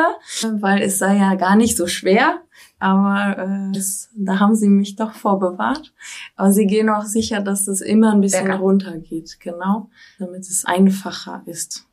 weil 0.61 0.83
es 0.83 0.99
sei 0.99 1.17
ja 1.17 1.35
gar 1.35 1.57
nicht 1.57 1.77
so 1.77 1.87
schwer. 1.87 2.43
Aber 2.79 3.39
äh, 3.39 3.73
das, 3.73 4.11
da 4.15 4.39
haben 4.39 4.55
sie 4.55 4.69
mich 4.69 4.97
doch 4.97 5.13
vorbewahrt. 5.13 5.93
Aber 6.37 6.53
sie 6.53 6.67
gehen 6.67 6.89
auch 6.89 7.05
sicher, 7.05 7.41
dass 7.41 7.67
es 7.69 7.81
immer 7.81 8.13
ein 8.13 8.21
bisschen 8.21 8.45
Bergab. 8.45 8.63
runtergeht, 8.63 9.39
genau, 9.41 9.91
damit 10.19 10.43
es 10.43 10.65
einfacher 10.65 11.43
ist. 11.47 11.87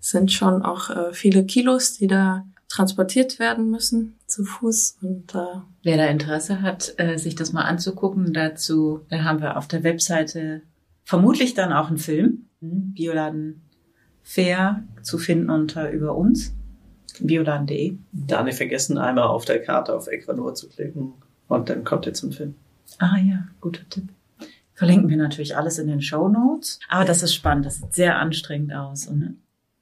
Es 0.00 0.10
sind 0.10 0.32
schon 0.32 0.62
auch 0.62 0.90
äh, 0.90 1.12
viele 1.12 1.44
Kilos, 1.44 1.94
die 1.94 2.06
da 2.06 2.46
transportiert 2.68 3.38
werden 3.38 3.70
müssen 3.70 4.16
zu 4.26 4.44
Fuß 4.44 4.98
und 5.02 5.34
äh, 5.34 5.60
Wer 5.82 5.96
da 5.96 6.06
Interesse 6.06 6.62
hat, 6.62 6.94
äh, 6.98 7.18
sich 7.18 7.34
das 7.34 7.52
mal 7.52 7.64
anzugucken, 7.64 8.32
dazu 8.32 9.00
da 9.08 9.24
haben 9.24 9.40
wir 9.40 9.56
auf 9.56 9.66
der 9.66 9.82
Webseite 9.82 10.62
vermutlich 11.04 11.54
dann 11.54 11.72
auch 11.72 11.88
einen 11.88 11.98
Film, 11.98 12.46
hm, 12.60 12.94
Bioladen 12.94 13.62
Fair 14.22 14.84
zu 15.02 15.18
finden 15.18 15.50
unter 15.50 15.90
über 15.90 16.14
uns, 16.14 16.54
bioladen.de. 17.26 17.96
Da 18.12 18.42
nicht 18.42 18.56
vergessen, 18.56 18.98
einmal 18.98 19.24
auf 19.24 19.44
der 19.44 19.62
Karte 19.62 19.94
auf 19.94 20.06
Ecuador 20.08 20.54
zu 20.54 20.68
klicken 20.68 21.14
und 21.48 21.68
dann 21.68 21.84
kommt 21.84 22.06
ihr 22.06 22.14
zum 22.14 22.32
Film. 22.32 22.54
Ah 22.98 23.18
ja, 23.18 23.44
guter 23.60 23.88
Tipp. 23.88 24.08
Verlinken 24.74 25.10
wir 25.10 25.16
natürlich 25.16 25.56
alles 25.56 25.78
in 25.78 25.88
den 25.88 26.00
Show 26.00 26.28
Notes. 26.28 26.80
Aber 26.88 27.04
das 27.04 27.22
ist 27.22 27.34
spannend, 27.34 27.66
das 27.66 27.76
sieht 27.76 27.92
sehr 27.92 28.18
anstrengend 28.18 28.72
aus. 28.72 29.06
Und, 29.06 29.18
ne? 29.18 29.34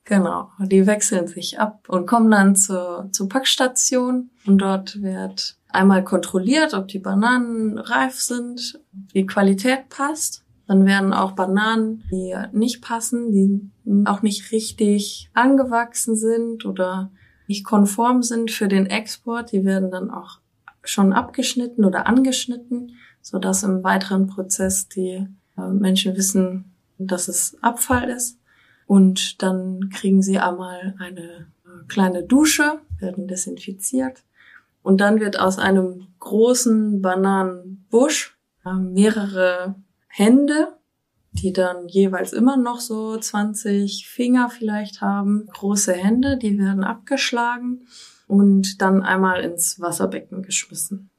Genau, 0.05 0.51
die 0.59 0.87
wechseln 0.87 1.29
sich 1.29 1.61
ab 1.61 1.85
und 1.89 2.07
kommen 2.07 2.31
dann 2.31 2.57
zur, 2.57 3.09
zur 3.13 3.29
Packstation 3.29 4.31
und 4.47 4.59
dort 4.59 5.03
wird 5.03 5.57
einmal 5.69 6.03
kontrolliert, 6.03 6.75
ob 6.75 6.89
die 6.89 6.99
Bananen 6.99 7.79
reif 7.79 8.19
sind, 8.19 8.81
die 9.15 9.27
Qualität 9.27 9.89
passt. 9.91 10.45
Dann 10.67 10.85
werden 10.85 11.13
auch 11.13 11.33
Bananen, 11.33 12.05
die 12.11 12.35
nicht 12.53 12.83
passen, 12.83 13.31
die 13.33 14.07
auch 14.07 14.23
nicht 14.23 14.51
richtig 14.51 15.31
angewachsen 15.33 16.17
sind 16.17 16.65
oder 16.65 17.11
nicht 17.49 17.65
konform 17.65 18.23
sind 18.23 18.51
für 18.51 18.69
den 18.69 18.87
Export, 18.87 19.53
die 19.53 19.65
werden 19.65 19.91
dann 19.91 20.11
auch 20.11 20.39
schon 20.85 21.13
abgeschnitten 21.13 21.85
oder 21.85 22.07
angeschnitten, 22.07 22.97
so 23.21 23.39
dass 23.39 23.63
im 23.63 23.83
weiteren 23.83 24.27
Prozess 24.27 24.89
die 24.89 25.27
äh, 25.57 25.69
Menschen 25.71 26.17
wissen, 26.17 26.73
dass 26.99 27.29
es 27.29 27.57
Abfall 27.63 28.09
ist. 28.11 28.39
Und 28.87 29.43
dann 29.43 29.91
kriegen 29.91 30.23
sie 30.23 30.39
einmal 30.39 30.95
eine 30.99 31.23
äh, 31.65 31.87
kleine 31.89 32.23
Dusche, 32.23 32.81
werden 32.99 33.29
desinfiziert 33.29 34.25
Und 34.83 35.01
dann 35.01 35.21
wird 35.21 35.39
aus 35.39 35.59
einem 35.59 36.07
großen 36.21 37.03
Bananenbusch 37.03 38.39
äh, 38.65 38.73
mehrere 38.73 39.75
Hände, 40.07 40.78
die 41.41 41.53
dann 41.53 41.89
jeweils 41.89 42.33
immer 42.33 42.57
noch 42.57 42.81
so 42.81 43.17
20 43.17 44.09
Finger 44.09 44.51
vielleicht 44.51 45.01
haben, 45.01 45.47
große 45.47 45.93
Hände, 45.93 46.37
die 46.37 46.59
werden 46.59 46.85
abgeschlagen 46.85 47.87
und 48.27 48.81
dann 48.83 49.03
einmal 49.03 49.43
ins 49.43 49.81
Wasserbecken 49.81 50.43
geschmissen. 50.43 51.11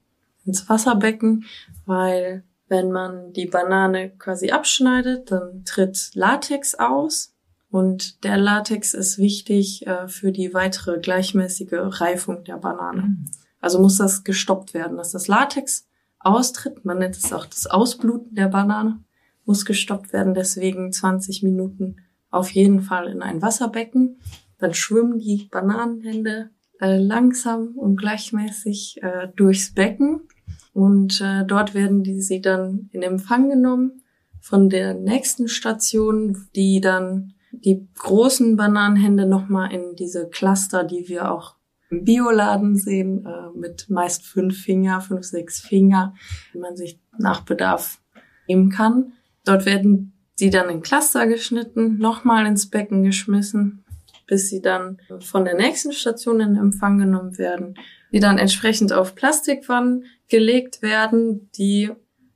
Ins 0.46 0.70
Wasserbecken, 0.70 1.46
weil 1.86 2.44
wenn 2.68 2.92
man 2.92 3.34
die 3.34 3.48
Banane 3.48 4.12
quasi 4.12 4.52
abschneidet, 4.52 5.32
dann 5.32 5.64
tritt 5.66 6.12
Latex 6.14 6.76
aus 6.76 7.34
und 7.72 8.24
der 8.24 8.38
Latex 8.38 8.94
ist 8.94 9.18
wichtig 9.18 9.86
äh, 9.86 10.08
für 10.08 10.32
die 10.32 10.54
weitere 10.54 11.00
gleichmäßige 11.00 11.74
Reifung 11.74 12.44
der 12.44 12.58
Banane. 12.58 13.02
Mhm. 13.02 13.26
Also 13.60 13.80
muss 13.80 13.98
das 13.98 14.24
gestoppt 14.24 14.74
werden, 14.74 14.98
dass 14.98 15.12
das 15.12 15.28
Latex 15.28 15.88
austritt. 16.20 16.86
Man 16.86 17.00
nennt 17.00 17.18
es 17.18 17.34
auch 17.34 17.46
das 17.46 17.68
Ausbluten 17.68 18.36
der 18.36 18.48
Banane. 18.48 19.04
Muss 19.50 19.66
gestoppt 19.66 20.14
werden, 20.14 20.36
deswegen 20.36 20.92
20 20.92 21.42
Minuten 21.42 21.96
auf 22.30 22.52
jeden 22.52 22.82
Fall 22.82 23.08
in 23.08 23.24
ein 23.24 23.42
Wasserbecken. 23.42 24.20
Dann 24.60 24.76
schwimmen 24.76 25.18
die 25.18 25.48
Bananenhände 25.50 26.52
äh, 26.80 27.00
langsam 27.00 27.70
und 27.76 27.96
gleichmäßig 27.96 29.00
äh, 29.02 29.28
durchs 29.36 29.74
Becken. 29.74 30.28
Und 30.72 31.20
äh, 31.22 31.46
dort 31.46 31.74
werden 31.74 32.04
die 32.04 32.22
sie 32.22 32.42
dann 32.42 32.90
in 32.92 33.02
Empfang 33.02 33.50
genommen 33.50 34.04
von 34.40 34.70
der 34.70 34.94
nächsten 34.94 35.48
Station, 35.48 36.46
die 36.56 36.80
dann 36.80 37.34
die 37.52 37.88
großen 37.96 38.56
Bananenhände 38.56 39.26
nochmal 39.26 39.74
in 39.74 39.96
diese 39.96 40.30
Cluster, 40.30 40.84
die 40.84 41.10
wir 41.10 41.32
auch 41.32 41.56
im 41.90 42.04
Bioladen 42.04 42.76
sehen, 42.76 43.26
äh, 43.26 43.58
mit 43.58 43.90
meist 43.90 44.28
fünf 44.28 44.62
Finger, 44.62 45.02
fünf, 45.02 45.26
sechs 45.26 45.60
Finger, 45.60 46.14
die 46.54 46.60
man 46.60 46.78
sich 46.78 47.02
nach 47.18 47.42
Bedarf 47.42 48.00
nehmen 48.48 48.70
kann. 48.70 49.14
Dort 49.50 49.66
werden 49.66 50.14
sie 50.36 50.52
dann 50.52 50.70
in 50.70 50.84
Cluster 50.84 51.26
geschnitten, 51.26 51.98
nochmal 51.98 52.46
ins 52.46 52.70
Becken 52.70 53.04
geschmissen, 53.04 53.84
bis 54.28 54.48
sie 54.48 54.62
dann 54.62 55.02
von 55.22 55.44
der 55.44 55.56
nächsten 55.56 55.92
Station 55.92 56.40
in 56.40 56.56
Empfang 56.56 57.00
genommen 57.00 57.40
werden, 57.40 57.74
die 58.12 58.20
dann 58.20 58.38
entsprechend 58.38 58.94
auf 58.94 59.16
Plastikwannen 59.16 60.06
gelegt 60.28 60.84
werden, 60.84 61.50
die 61.58 61.90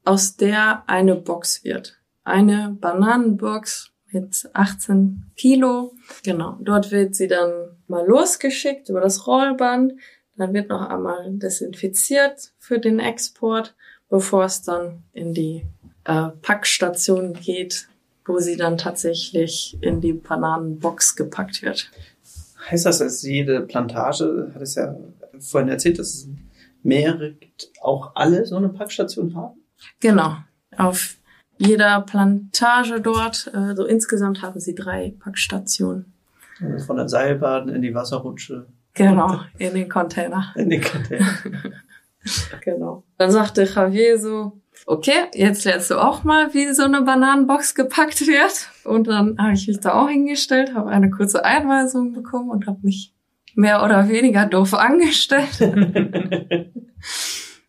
aus 0.04 0.38
der 0.38 0.90
eine 0.90 1.16
Box 1.16 1.64
wird. 1.64 2.00
Eine 2.24 2.76
Bananenbox 2.82 3.92
mit 4.12 4.50
18 4.54 5.26
Kilo. 5.36 5.94
Genau, 6.24 6.58
dort 6.62 6.90
wird 6.90 7.14
sie 7.14 7.28
dann 7.28 7.78
mal 7.88 8.08
losgeschickt 8.08 8.90
über 8.90 9.02
das 9.02 9.28
Rollband. 9.28 9.94
Dann 10.36 10.52
wird 10.56 10.70
noch 10.70 10.90
einmal 10.90 11.30
desinfiziert 11.34 12.54
für 12.58 12.80
den 12.80 13.00
Export, 13.00 13.76
bevor 14.10 14.46
es 14.46 14.64
dann 14.64 15.04
in 15.14 15.36
die 15.36 15.68
äh, 16.06 16.30
Packstation 16.42 17.34
geht, 17.34 17.88
wo 18.26 18.40
sie 18.40 18.58
dann 18.58 18.78
tatsächlich 18.78 19.78
in 19.82 20.02
die 20.02 20.14
Bananenbox 20.14 21.16
gepackt 21.16 21.62
wird. 21.62 21.92
Heißt 22.70 22.86
das, 22.86 23.00
dass 23.00 23.22
jede 23.24 23.62
Plantage, 23.62 24.52
hat 24.54 24.62
es 24.62 24.76
ja 24.76 24.96
vorhin 25.40 25.70
erzählt, 25.70 26.00
dass 26.00 26.14
es 26.14 26.30
mehrere 26.82 27.34
gibt, 27.34 27.72
auch 27.82 28.12
alle 28.16 28.46
so 28.46 28.56
eine 28.56 28.70
Packstation 28.70 29.36
haben? 29.36 29.60
Genau. 30.00 30.38
Auf 30.78 31.18
jeder 31.58 32.02
Plantage 32.02 33.02
dort. 33.02 33.52
Äh, 33.54 33.76
so 33.76 33.86
insgesamt 33.86 34.42
haben 34.42 34.60
sie 34.60 34.76
drei 34.76 35.14
Packstationen. 35.20 36.14
Also 36.62 36.86
von 36.86 36.98
der 36.98 37.10
Seilbahn 37.10 37.70
in 37.70 37.82
die 37.82 37.94
Wasserrutsche. 37.94 38.68
Genau, 38.94 39.42
in 39.58 39.74
den 39.74 39.90
Container. 39.90 40.54
In 40.56 40.70
den 40.70 40.82
Container. 40.82 41.28
genau. 42.62 43.04
Dann 43.18 43.32
sagte 43.32 43.64
Javier 43.64 44.20
so, 44.20 44.62
okay, 44.86 45.28
jetzt 45.34 45.66
lernst 45.66 45.92
du 45.92 45.96
auch 45.96 46.24
mal, 46.24 46.54
wie 46.54 46.74
so 46.74 46.84
eine 46.84 47.02
Bananenbox 47.02 47.76
gepackt 47.76 48.28
wird. 48.28 48.70
Und 48.84 49.08
dann 49.08 49.38
habe 49.38 49.54
ich 49.54 49.68
mich 49.68 49.80
da 49.80 49.94
auch 49.94 50.10
hingestellt, 50.10 50.74
habe 50.74 50.90
eine 50.90 51.10
kurze 51.10 51.46
Einweisung 51.46 52.14
bekommen 52.14 52.50
und 52.50 52.68
habe 52.68 52.80
mich 52.82 53.14
mehr 53.56 53.84
oder 53.84 54.10
weniger 54.10 54.46
doof 54.46 54.74
angestellt. 54.80 55.60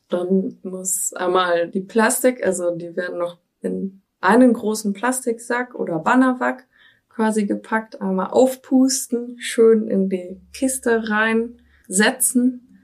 dann 0.09 0.59
muss 0.63 1.13
einmal 1.15 1.69
die 1.69 1.81
Plastik, 1.81 2.45
also 2.45 2.75
die 2.77 2.97
werden 2.97 3.19
noch 3.19 3.39
in 3.61 4.03
einen 4.21 4.53
großen 4.53 4.93
Plastiksack 4.93 5.75
oder 5.75 5.99
Bannerwack 5.99 6.67
quasi 7.09 7.47
gepackt, 7.47 8.01
einmal 8.01 8.29
aufpusten, 8.29 9.37
schön 9.39 9.87
in 9.89 10.09
die 10.09 10.41
Kiste 10.53 11.09
reinsetzen, 11.09 12.81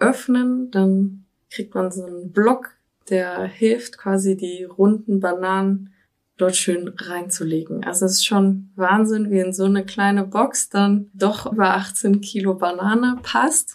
öffnen, 0.00 0.70
dann 0.70 1.24
kriegt 1.50 1.74
man 1.74 1.90
so 1.90 2.04
einen 2.04 2.32
Block, 2.32 2.76
der 3.10 3.44
hilft 3.44 3.98
quasi 3.98 4.36
die 4.36 4.64
runden 4.64 5.20
Bananen 5.20 5.92
dort 6.36 6.56
schön 6.56 6.88
reinzulegen. 6.96 7.84
Also 7.84 8.06
es 8.06 8.12
ist 8.12 8.26
schon 8.26 8.70
Wahnsinn, 8.76 9.30
wie 9.30 9.40
in 9.40 9.52
so 9.52 9.64
eine 9.64 9.84
kleine 9.84 10.24
Box 10.24 10.70
dann 10.70 11.10
doch 11.12 11.52
über 11.52 11.74
18 11.74 12.20
Kilo 12.22 12.54
Banane 12.54 13.18
passt. 13.22 13.74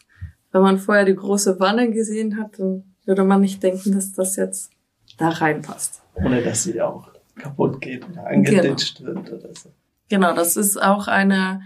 Wenn 0.52 0.62
man 0.62 0.80
vorher 0.80 1.06
die 1.06 1.16
große 1.16 1.60
Wanne 1.60 1.92
gesehen 1.92 2.40
hat, 2.40 2.58
dann 2.58 2.96
würde 3.06 3.24
man 3.24 3.42
nicht 3.42 3.62
denken, 3.62 3.92
dass 3.92 4.14
das 4.14 4.36
jetzt 4.36 4.72
da 5.18 5.30
reinpasst 5.30 6.02
ohne 6.16 6.42
dass 6.42 6.64
sie 6.64 6.82
auch 6.82 7.10
kaputt 7.36 7.82
geht 7.82 8.08
oder 8.10 8.28
angeditscht 8.28 9.00
genau. 9.00 9.16
wird 9.16 9.34
oder 9.34 9.54
so. 9.54 9.72
Genau, 10.10 10.34
das 10.34 10.56
ist 10.56 10.82
auch 10.82 11.08
eine, 11.08 11.62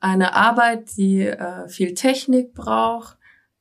eine 0.00 0.34
Arbeit, 0.34 0.96
die 0.96 1.22
äh, 1.22 1.68
viel 1.68 1.94
Technik 1.94 2.54
braucht, 2.54 3.16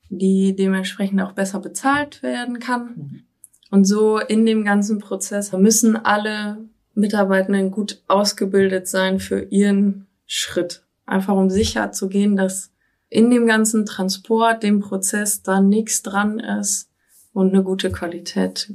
die 0.09 0.55
dementsprechend 0.55 1.21
auch 1.21 1.33
besser 1.33 1.59
bezahlt 1.59 2.23
werden 2.23 2.59
kann. 2.59 2.85
Mhm. 2.95 3.23
Und 3.69 3.85
so 3.85 4.19
in 4.19 4.45
dem 4.45 4.63
ganzen 4.63 4.99
Prozess 4.99 5.51
müssen 5.51 5.95
alle 5.97 6.57
Mitarbeitenden 6.93 7.71
gut 7.71 8.01
ausgebildet 8.07 8.87
sein 8.87 9.19
für 9.19 9.41
ihren 9.49 10.07
Schritt. 10.25 10.83
Einfach 11.05 11.35
um 11.35 11.49
sicher 11.49 11.91
zu 11.91 12.09
gehen, 12.09 12.35
dass 12.35 12.71
in 13.09 13.29
dem 13.29 13.47
ganzen 13.47 13.85
Transport, 13.85 14.63
dem 14.63 14.79
Prozess 14.79 15.41
da 15.41 15.61
nichts 15.61 16.01
dran 16.01 16.39
ist 16.39 16.89
und 17.33 17.53
eine 17.53 17.63
gute 17.63 17.91
Qualität 17.91 18.73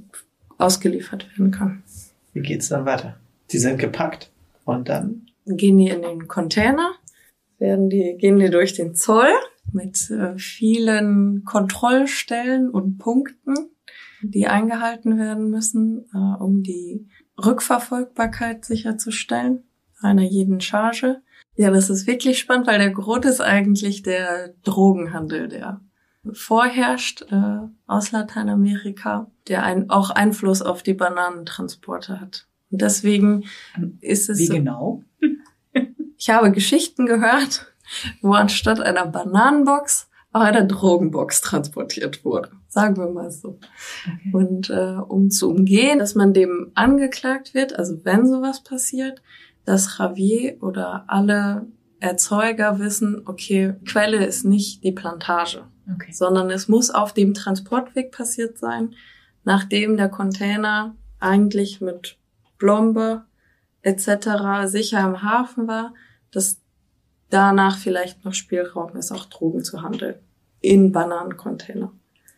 ausgeliefert 0.59 1.27
werden 1.31 1.51
kann. 1.51 1.83
Wie 2.33 2.41
geht's 2.41 2.69
dann 2.69 2.87
weiter? 2.87 3.17
Die 3.51 3.59
sind 3.59 3.79
gepackt 3.79 4.31
und 4.65 4.89
dann? 4.89 5.27
Gehen 5.45 5.77
die 5.79 5.89
in 5.89 6.03
den 6.03 6.29
Container, 6.29 6.93
werden 7.59 7.91
die, 7.91 8.17
gehen 8.19 8.39
die 8.39 8.49
durch 8.49 8.75
den 8.75 8.95
Zoll 8.95 9.33
mit 9.73 10.11
äh, 10.11 10.39
vielen 10.39 11.45
Kontrollstellen 11.45 12.71
und 12.71 12.99
Punkten, 12.99 13.55
die 14.23 14.47
eingehalten 14.47 15.19
werden 15.19 15.51
müssen, 15.51 16.07
äh, 16.15 16.43
um 16.43 16.63
die 16.63 17.09
Rückverfolgbarkeit 17.39 18.65
sicherzustellen 18.65 19.65
einer 20.01 20.23
jeden 20.23 20.61
Charge. 20.61 21.23
Ja, 21.57 21.71
das 21.71 21.91
ist 21.91 22.07
wirklich 22.07 22.39
spannend, 22.39 22.67
weil 22.67 22.79
der 22.79 22.91
Grund 22.91 23.25
ist 23.25 23.41
eigentlich 23.41 24.03
der 24.03 24.55
Drogenhandel, 24.65 25.49
der 25.49 25.81
vorherrscht 26.33 27.23
äh, 27.31 27.59
aus 27.87 28.13
Lateinamerika, 28.13 29.31
der 29.49 29.65
ein, 29.65 29.91
auch 29.91 30.11
Einfluss 30.11 30.63
auf 30.63 30.83
die 30.83 30.95
Bananentransporte 30.95 32.21
hat. 32.21 32.47
Und 32.71 32.81
deswegen 32.81 33.45
ist 34.01 34.31
es. 34.31 34.39
Wie 34.39 34.49
genau? 34.49 35.03
Ich 36.19 36.31
habe 36.31 36.53
Geschichten 36.53 37.07
gehört, 37.07 37.73
wo 38.21 38.35
anstatt 38.35 38.81
einer 38.81 39.07
Bananenbox 39.07 40.09
auch 40.31 40.43
eine 40.43 40.65
Drogenbox 40.69 41.41
transportiert 41.41 42.25
wurde. 42.25 42.53
Sagen 42.73 42.97
wir 42.97 43.09
mal 43.09 43.31
so. 43.31 43.59
Okay. 44.07 44.31
Und 44.33 44.71
äh, 44.71 44.97
um 44.97 45.31
zu 45.31 45.51
umgehen, 45.51 45.99
dass 45.99 46.15
man 46.15 46.33
dem 46.33 46.73
angeklagt 46.75 47.53
wird, 47.53 47.79
also 47.79 48.03
wenn 48.05 48.27
sowas 48.27 48.65
passiert, 48.65 49.21
dass 49.67 49.99
Javier 49.99 50.57
oder 50.63 51.05
alle 51.07 51.67
Erzeuger 52.01 52.79
wissen, 52.79 53.23
okay, 53.27 53.75
Quelle 53.85 54.25
ist 54.25 54.47
nicht 54.47 54.83
die 54.85 54.93
Plantage 54.93 55.65
okay. 55.93 56.13
sondern 56.13 56.51
es 56.51 56.67
muss 56.67 56.91
auf 56.91 57.13
dem 57.13 57.35
Transportweg 57.35 58.11
passiert 58.11 58.57
sein, 58.57 58.95
nachdem 59.45 59.99
der 59.99 60.09
Container 60.09 60.97
eigentlich 61.21 61.83
mit 61.83 62.17
Blombe 62.57 63.25
etc. 63.83 64.65
sicher 64.65 65.01
im 65.01 65.23
Hafen 65.23 65.67
war, 65.67 65.93
dass 66.31 66.63
danach 67.29 67.77
vielleicht 67.77 68.25
noch 68.25 68.33
Spielraum 68.33 68.97
ist, 68.97 69.13
auch 69.13 69.27
Drogen 69.27 69.63
zu 69.63 69.83
handeln 69.83 70.15
in 70.61 70.91
Bananencontainer. 70.91 71.93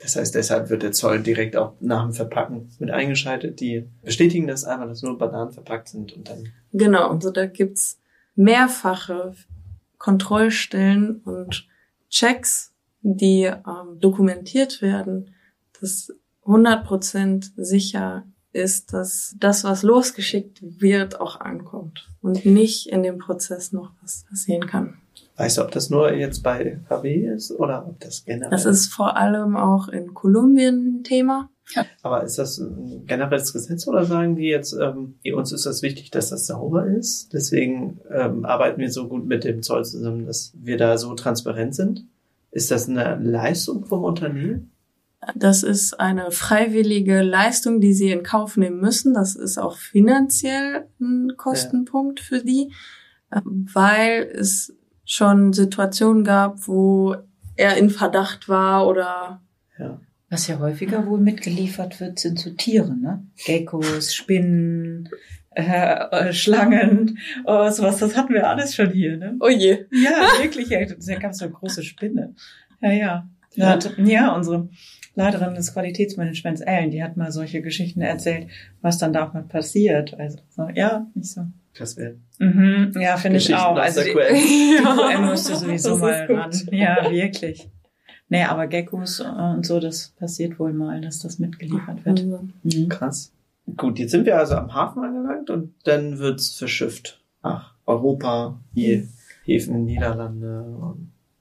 Das 0.05 0.17
heißt, 0.17 0.35
deshalb 0.35 0.69
wird 0.69 0.83
der 0.83 0.93
Zoll 0.93 1.23
direkt 1.23 1.57
auch 1.57 1.73
nach 1.81 2.03
dem 2.03 2.13
Verpacken 2.13 2.69
mit 2.79 2.91
eingeschaltet. 2.91 3.59
Die 3.61 3.89
bestätigen 4.03 4.47
das 4.47 4.67
einfach, 4.67 4.87
dass 4.87 5.01
nur 5.01 5.17
Bananen 5.17 5.51
verpackt 5.51 5.89
sind 5.89 6.13
und 6.13 6.29
dann. 6.29 6.49
Genau, 6.75 7.09
also 7.09 7.31
da 7.31 7.47
gibt's 7.47 7.99
mehrfache 8.35 9.35
Kontrollstellen 9.97 11.23
und 11.25 11.67
Checks, 12.11 12.75
die 13.01 13.45
ähm, 13.45 13.99
dokumentiert 13.99 14.83
werden, 14.83 15.35
dass 15.81 16.13
100% 16.45 17.53
sicher 17.57 18.27
ist, 18.53 18.93
dass 18.93 19.35
das, 19.39 19.65
was 19.65 19.83
losgeschickt 19.83 20.61
wird, 20.83 21.19
auch 21.19 21.41
ankommt 21.41 22.11
und 22.21 22.45
nicht 22.45 22.91
in 22.91 23.03
dem 23.03 23.17
Prozess 23.17 23.73
noch 23.73 23.93
was 24.03 24.27
passieren 24.29 24.67
kann. 24.67 24.99
Weißt 25.37 25.59
du, 25.59 25.63
ob 25.63 25.73
das 25.73 25.91
nur 25.91 26.13
jetzt 26.13 26.43
bei 26.43 26.79
VW 26.89 27.27
ist 27.35 27.51
oder 27.51 27.87
ob 27.89 27.99
das 28.01 28.25
generell? 28.25 28.51
Das 28.51 28.67
ist 28.67 28.93
vor 28.93 29.17
allem 29.17 29.57
auch 29.57 29.89
in 29.89 30.15
Kolumbien 30.15 31.01
ein 31.01 31.05
Thema. 31.05 31.51
Aber 32.03 32.23
ist 32.23 32.39
das 32.39 32.59
ein 32.59 33.07
generelles 33.07 33.53
Gesetz 33.53 33.89
oder 33.89 34.05
sagen 34.05 34.37
die 34.37 34.47
jetzt, 34.47 34.75
ähm, 34.75 35.15
uns 35.35 35.51
ist 35.51 35.67
das 35.67 35.83
wichtig, 35.83 36.11
dass 36.11 36.31
das 36.31 36.47
sauber 36.47 36.87
ist? 36.87 37.33
Deswegen 37.33 38.01
ähm, 38.11 38.45
arbeiten 38.45 38.81
wir 38.81 38.93
so 38.93 39.09
gut 39.09 39.27
mit 39.27 39.45
dem 39.45 39.63
Zoll 39.63 39.85
zusammen, 39.85 40.27
dass 40.27 40.53
wir 40.61 40.77
da 40.77 40.99
so 40.99 41.15
transparent 41.15 41.75
sind? 41.75 42.07
Ist 42.51 42.71
das 42.71 42.89
eine 42.89 43.19
Leistung 43.21 43.87
vom 43.87 44.05
Unternehmen? 44.05 44.71
Das 45.35 45.63
ist 45.63 45.99
eine 45.99 46.31
freiwillige 46.31 47.23
Leistung, 47.23 47.81
die 47.81 47.95
sie 47.95 48.11
in 48.11 48.23
Kauf 48.23 48.57
nehmen 48.57 48.81
müssen. 48.81 49.15
Das 49.15 49.35
ist 49.35 49.59
auch 49.59 49.79
finanziell 49.79 50.87
ein 51.01 51.33
Kostenpunkt 51.37 52.21
ja. 52.21 52.27
für 52.27 52.45
die, 52.45 52.73
weil 53.31 54.31
es 54.35 54.75
schon 55.05 55.53
Situationen 55.53 56.25
gab, 56.25 56.67
wo 56.67 57.17
er 57.57 57.77
in 57.77 57.91
Verdacht 57.91 58.49
war 58.49 58.87
oder 58.87 59.41
ja. 59.79 60.01
Was 60.31 60.49
ja 60.49 60.59
häufiger 60.59 61.07
wohl 61.07 61.21
mitgeliefert 61.21 62.01
wird, 62.01 62.19
sind 62.19 62.41
so 62.41 62.51
Tiere, 62.51 62.97
ne? 62.97 63.25
Geckos, 63.45 64.15
Spinnen, 64.15 65.09
äh, 65.51 65.63
äh, 66.11 66.33
Schlangen, 66.33 67.19
oh, 67.45 67.71
sowas, 67.71 67.99
das 67.99 68.17
hatten 68.17 68.35
wir 68.35 68.49
alles 68.49 68.75
schon 68.75 68.91
hier, 68.91 69.17
ne? 69.17 69.37
Oh 69.39 69.49
je. 69.49 69.85
Ja, 69.93 70.43
wirklich, 70.43 70.71
da 70.71 71.15
gab 71.17 71.33
es 71.33 71.39
so 71.39 71.45
eine 71.45 71.55
große 71.55 71.85
Spinne. 71.85 72.35
Ja, 72.81 72.91
ja. 72.91 73.29
Ja, 73.53 73.79
ja 73.99 74.35
unsere 74.35 74.69
Leiterin 75.15 75.55
des 75.55 75.73
Qualitätsmanagements, 75.73 76.63
Ellen, 76.63 76.91
die 76.91 77.05
hat 77.05 77.17
mal 77.17 77.31
solche 77.31 77.63
Geschichten 77.63 78.01
erzählt, 78.01 78.49
was 78.81 78.99
dann 78.99 79.13
da 79.13 79.29
auch 79.29 79.35
mal 79.35 79.45
passiert. 79.45 80.19
Also, 80.19 80.39
so, 80.51 80.69
ja, 80.75 81.07
nicht 81.15 81.31
so. 81.31 81.43
Das 81.79 81.97
wäre. 81.97 82.17
Mhm, 82.39 82.93
ja, 83.01 83.17
finde 83.17 83.39
ich 83.39 83.55
auch. 83.55 83.77
Also, 83.77 84.01
die, 84.03 84.13
die 84.13 84.79
QM 84.83 85.27
müsste 85.29 85.57
sowieso 85.57 85.97
mal 85.97 86.27
ran. 86.27 86.53
Ja, 86.71 87.11
wirklich. 87.11 87.69
Nee, 88.29 88.45
aber 88.45 88.67
Geckos 88.67 89.21
und 89.21 89.67
so, 89.67 89.81
das 89.81 90.15
passiert 90.19 90.59
wohl 90.59 90.73
mal, 90.73 91.01
dass 91.01 91.21
das 91.21 91.39
mitgeliefert 91.39 92.05
wird. 92.05 92.25
Mhm. 92.25 92.89
Krass. 92.89 93.33
Gut, 93.77 93.99
jetzt 93.99 94.11
sind 94.11 94.27
wir 94.27 94.39
also 94.39 94.55
am 94.55 94.75
Hafen 94.75 95.05
angelangt 95.05 95.51
und 95.51 95.75
dann 95.85 96.19
wird's 96.19 96.55
verschifft 96.55 97.21
nach 97.43 97.75
Europa, 97.87 98.61
die 98.73 99.09
Häfen, 99.45 99.85
Niederlande. 99.85 100.97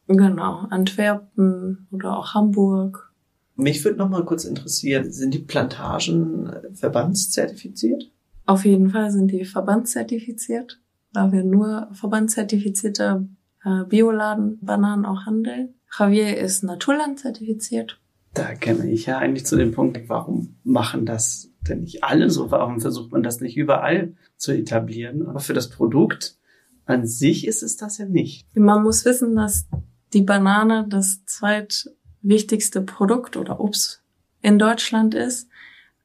genau, 0.07 0.67
Antwerpen 0.69 1.87
oder 1.91 2.17
auch 2.17 2.33
Hamburg. 2.33 3.11
Mich 3.55 3.83
würde 3.83 3.99
noch 3.99 4.09
mal 4.09 4.25
kurz 4.25 4.45
interessieren, 4.45 5.11
sind 5.11 5.33
die 5.33 5.39
Plantagen 5.39 6.51
verbandszertifiziert? 6.73 8.09
Auf 8.45 8.65
jeden 8.65 8.89
Fall 8.89 9.11
sind 9.11 9.31
die 9.31 9.45
verbandszertifiziert, 9.45 10.81
da 11.13 11.31
wir 11.31 11.43
nur 11.43 11.89
verbandszertifizierte 11.93 13.27
äh, 13.63 13.83
Bioladen-Bananen 13.85 15.05
auch 15.05 15.25
handeln. 15.25 15.75
Javier 15.97 16.37
ist 16.37 16.63
Naturland 16.63 17.19
zertifiziert. 17.19 17.99
Da 18.33 18.55
käme 18.55 18.89
ich 18.89 19.05
ja 19.05 19.19
eigentlich 19.19 19.45
zu 19.45 19.55
dem 19.55 19.71
Punkt, 19.71 20.09
warum 20.09 20.55
machen 20.63 21.05
das 21.05 21.51
denn 21.61 21.81
nicht 21.81 22.03
alle 22.03 22.29
so? 22.29 22.49
Warum 22.49 22.81
versucht 22.81 23.11
man 23.11 23.21
das 23.21 23.41
nicht 23.41 23.57
überall 23.57 24.15
zu 24.37 24.51
etablieren? 24.51 25.27
Aber 25.27 25.39
für 25.39 25.53
das 25.53 25.69
Produkt 25.69 26.37
an 26.85 27.05
sich 27.05 27.47
ist 27.47 27.63
es 27.63 27.77
das 27.77 27.99
ja 27.99 28.05
nicht. 28.05 28.47
Man 28.55 28.83
muss 28.83 29.05
wissen, 29.05 29.35
dass 29.35 29.67
die 30.13 30.23
Banane 30.23 30.85
das 30.89 31.23
zweitwichtigste 31.25 32.81
Produkt 32.81 33.37
oder 33.37 33.59
Obst 33.59 34.03
in 34.41 34.59
Deutschland 34.59 35.13
ist. 35.13 35.47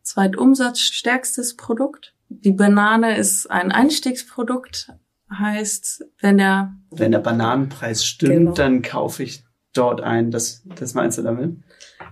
Zweitumsatzstärkstes 0.03 1.57
Produkt. 1.57 2.15
Die 2.29 2.53
Banane 2.53 3.17
ist 3.17 3.51
ein 3.51 3.73
Einstiegsprodukt, 3.73 4.93
heißt, 5.31 6.05
wenn 6.21 6.39
der 6.39 6.75
wenn 6.91 7.13
der 7.13 7.19
Bananenpreis 7.19 8.05
stimmt, 8.05 8.33
genau. 8.33 8.53
dann 8.53 8.83
kaufe 8.83 9.23
ich 9.23 9.45
dort 9.73 10.01
ein. 10.01 10.31
Das, 10.31 10.63
das 10.79 10.95
meinst 10.95 11.19
du 11.19 11.23
damit? 11.23 11.57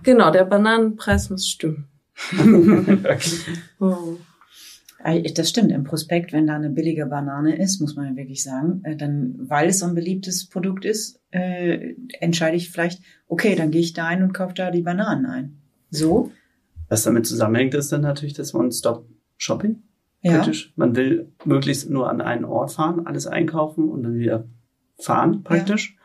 Genau, 0.03 0.31
der 0.31 0.45
Bananenpreis 0.45 1.29
muss 1.29 1.47
stimmen. 1.47 1.87
okay. 2.33 3.19
oh. 3.79 4.17
Das 5.35 5.49
stimmt. 5.49 5.71
Im 5.71 5.83
Prospekt, 5.83 6.33
wenn 6.33 6.47
da 6.47 6.55
eine 6.55 6.69
billige 6.69 7.05
Banane 7.05 7.57
ist, 7.57 7.79
muss 7.79 7.95
man 7.95 8.07
ja 8.07 8.15
wirklich 8.15 8.43
sagen, 8.43 8.81
äh, 8.83 8.97
dann, 8.97 9.35
weil 9.47 9.69
es 9.69 9.79
so 9.79 9.85
ein 9.85 9.95
beliebtes 9.95 10.49
Produkt 10.49 10.83
ist, 10.83 11.21
äh, 11.31 11.93
entscheide 12.19 12.57
ich 12.57 12.71
vielleicht, 12.71 13.01
okay, 13.27 13.55
dann 13.55 13.71
gehe 13.71 13.79
ich 13.79 13.93
da 13.93 14.07
ein 14.07 14.23
und 14.23 14.33
kaufe 14.33 14.55
da 14.55 14.69
die 14.69 14.81
Bananen 14.81 15.25
ein. 15.25 15.61
So. 15.91 16.31
Was 16.89 17.03
damit 17.03 17.25
zusammenhängt, 17.25 17.73
ist 17.73 17.91
dann 17.91 18.01
natürlich 18.01 18.33
das 18.33 18.53
One-Stop-Shopping. 18.53 19.83
Ja. 20.31 20.51
Man 20.75 20.95
will 20.95 21.31
möglichst 21.45 21.89
nur 21.89 22.09
an 22.09 22.21
einen 22.21 22.45
Ort 22.45 22.71
fahren, 22.71 23.05
alles 23.05 23.27
einkaufen 23.27 23.89
und 23.89 24.03
dann 24.03 24.15
wieder 24.15 24.47
fahren, 24.99 25.43
praktisch. 25.43 25.95
Ja. 25.95 26.01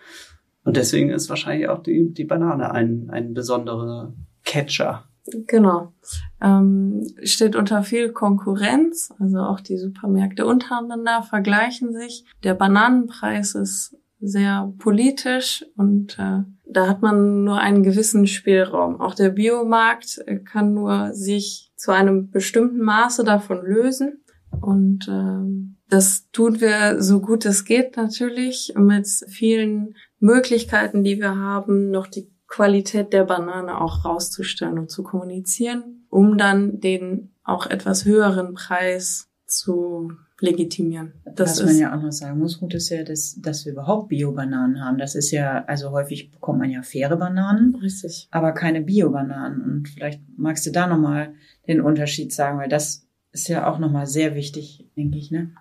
Und 0.65 0.77
deswegen 0.77 1.11
ist 1.11 1.29
wahrscheinlich 1.29 1.69
auch 1.69 1.83
die, 1.83 2.13
die 2.13 2.25
Banane 2.25 2.71
ein, 2.71 3.09
ein 3.11 3.35
besonderer 3.35 4.15
Catcher. 4.45 5.05
Genau. 5.47 5.93
Ähm, 6.41 7.07
steht 7.23 7.55
unter 7.55 7.83
viel 7.83 8.11
Konkurrenz, 8.11 9.13
also 9.19 9.39
auch 9.39 9.61
die 9.61 9.79
Supermärkte 9.79 10.47
untereinander 10.47 11.23
vergleichen 11.23 11.93
sich. 11.93 12.25
Der 12.43 12.55
Bananenpreis 12.55 13.55
ist 13.55 13.97
sehr 14.21 14.73
politisch 14.79 15.65
und 15.77 16.19
äh, 16.19 16.43
da 16.65 16.89
hat 16.89 17.03
man 17.03 17.45
nur 17.45 17.59
einen 17.59 17.83
gewissen 17.83 18.27
Spielraum. 18.27 19.01
Auch 19.01 19.15
der 19.15 19.31
Biomarkt 19.31 20.25
kann 20.45 20.75
nur 20.75 21.13
sich 21.13 21.72
zu 21.83 21.91
einem 21.91 22.31
bestimmten 22.31 22.79
Maße 22.79 23.25
davon 23.25 23.67
lösen. 23.67 24.23
Und 24.61 25.09
äh, 25.09 25.75
das 25.89 26.31
tun 26.31 26.61
wir 26.61 27.03
so 27.03 27.21
gut 27.21 27.45
es 27.45 27.65
geht 27.65 27.97
natürlich 27.97 28.73
mit 28.77 29.09
vielen 29.27 29.97
Möglichkeiten, 30.21 31.03
die 31.03 31.19
wir 31.19 31.37
haben, 31.37 31.91
noch 31.91 32.07
die 32.07 32.31
Qualität 32.47 33.13
der 33.13 33.25
Banane 33.25 33.81
auch 33.81 34.05
rauszustellen 34.05 34.79
und 34.79 34.93
zu 34.93 35.03
kommunizieren, 35.03 36.07
um 36.09 36.39
dann 36.39 36.79
den 36.79 37.35
auch 37.43 37.67
etwas 37.67 38.05
höheren 38.05 38.55
Preis 38.55 39.29
zu 39.47 40.13
legitimieren. 40.43 41.13
Das 41.25 41.61
Was 41.61 41.67
man 41.67 41.79
ja 41.79 41.97
auch 41.97 42.03
noch 42.03 42.13
sagen 42.13 42.39
muss, 42.39 42.61
gut 42.61 42.75
ist 42.75 42.91
ja, 42.91 43.03
dass, 43.05 43.41
dass 43.41 43.65
wir 43.65 43.73
überhaupt 43.73 44.09
Bio-Bananen 44.09 44.85
haben. 44.85 44.99
Das 44.99 45.15
ist 45.15 45.31
ja, 45.31 45.65
also 45.67 45.91
häufig 45.91 46.31
bekommt 46.31 46.59
man 46.59 46.71
ja 46.71 46.83
faire 46.83 47.17
Bananen. 47.17 47.75
Richtig. 47.77 48.29
Aber 48.31 48.53
keine 48.53 48.83
Bio-Bananen. 48.83 49.63
Und 49.63 49.89
vielleicht 49.89 50.21
magst 50.37 50.67
du 50.67 50.71
da 50.71 50.87
nochmal 50.87 51.35
den 51.67 51.81
Unterschied 51.81 52.33
sagen, 52.33 52.59
weil 52.59 52.69
das 52.69 53.07
ist 53.31 53.49
ja 53.49 53.71
auch 53.71 53.79
nochmal 53.79 54.07
sehr 54.07 54.35
wichtig, 54.35 54.91
denke 54.97 55.17
ich, 55.17 55.31
ne? 55.31 55.53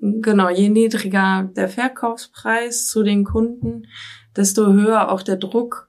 Genau, 0.00 0.48
je 0.48 0.68
niedriger 0.68 1.50
der 1.56 1.68
Verkaufspreis 1.68 2.86
zu 2.86 3.02
den 3.02 3.24
Kunden, 3.24 3.88
desto 4.36 4.72
höher 4.72 5.10
auch 5.10 5.22
der 5.22 5.36
Druck 5.36 5.87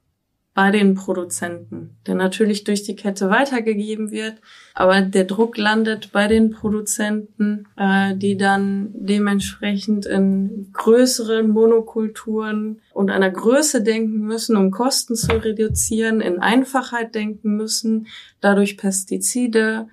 bei 0.53 0.71
den 0.71 0.95
Produzenten, 0.95 1.97
der 2.05 2.15
natürlich 2.15 2.63
durch 2.63 2.83
die 2.83 2.95
Kette 2.95 3.29
weitergegeben 3.29 4.11
wird, 4.11 4.35
aber 4.73 5.01
der 5.01 5.23
Druck 5.23 5.57
landet 5.57 6.11
bei 6.11 6.27
den 6.27 6.51
Produzenten, 6.51 7.67
äh, 7.77 8.15
die 8.15 8.35
dann 8.35 8.89
dementsprechend 8.93 10.05
in 10.05 10.69
größeren 10.73 11.49
Monokulturen 11.49 12.81
und 12.93 13.09
einer 13.09 13.29
Größe 13.29 13.83
denken 13.83 14.21
müssen, 14.21 14.57
um 14.57 14.71
Kosten 14.71 15.15
zu 15.15 15.31
reduzieren, 15.31 16.19
in 16.19 16.39
Einfachheit 16.39 17.15
denken 17.15 17.55
müssen, 17.55 18.07
dadurch 18.41 18.75
Pestizide, 18.75 19.87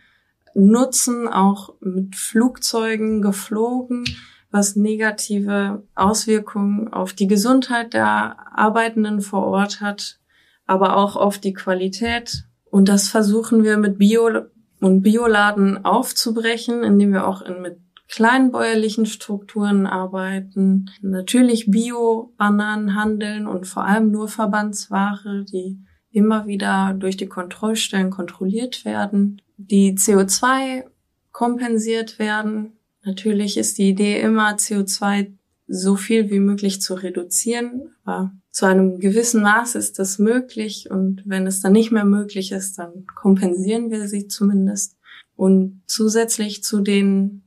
nutzen, 0.54 1.28
auch 1.28 1.74
mit 1.80 2.16
Flugzeugen 2.16 3.20
geflogen, 3.20 4.04
was 4.50 4.74
negative 4.74 5.82
Auswirkungen 5.94 6.92
auf 6.92 7.12
die 7.12 7.26
Gesundheit 7.26 7.92
der 7.92 8.36
Arbeitenden 8.58 9.20
vor 9.20 9.44
Ort 9.44 9.82
hat, 9.82 10.18
aber 10.66 10.96
auch 10.96 11.16
auf 11.16 11.38
die 11.38 11.54
Qualität. 11.54 12.44
Und 12.70 12.88
das 12.88 13.08
versuchen 13.08 13.62
wir 13.62 13.76
mit 13.76 13.98
Bio- 13.98 14.46
und 14.80 15.02
Bioladen 15.02 15.84
aufzubrechen, 15.84 16.82
indem 16.82 17.12
wir 17.12 17.26
auch 17.26 17.42
in, 17.42 17.62
mit 17.62 17.78
kleinbäuerlichen 18.08 19.06
Strukturen 19.06 19.86
arbeiten, 19.86 20.90
natürlich 21.02 21.70
Bio-Bananen 21.70 22.94
handeln 22.94 23.48
und 23.48 23.66
vor 23.66 23.84
allem 23.84 24.12
nur 24.12 24.28
Verbandsware, 24.28 25.44
die 25.50 25.80
immer 26.12 26.46
wieder 26.46 26.94
durch 26.96 27.16
die 27.16 27.26
Kontrollstellen 27.26 28.10
kontrolliert 28.10 28.84
werden 28.84 29.40
die 29.56 29.94
CO2 29.96 30.84
kompensiert 31.32 32.18
werden. 32.18 32.72
Natürlich 33.04 33.56
ist 33.56 33.78
die 33.78 33.90
Idee 33.90 34.20
immer, 34.20 34.56
CO2 34.56 35.32
so 35.68 35.96
viel 35.96 36.30
wie 36.30 36.40
möglich 36.40 36.80
zu 36.80 36.94
reduzieren, 36.94 37.94
aber 38.04 38.32
zu 38.50 38.66
einem 38.66 38.98
gewissen 39.00 39.42
Maß 39.42 39.74
ist 39.74 39.98
das 39.98 40.18
möglich 40.18 40.90
und 40.90 41.22
wenn 41.26 41.46
es 41.46 41.60
dann 41.60 41.72
nicht 41.72 41.92
mehr 41.92 42.04
möglich 42.04 42.52
ist, 42.52 42.78
dann 42.78 43.06
kompensieren 43.14 43.90
wir 43.90 44.08
sie 44.08 44.28
zumindest. 44.28 44.96
Und 45.34 45.82
zusätzlich 45.86 46.62
zu 46.62 46.80
den 46.80 47.42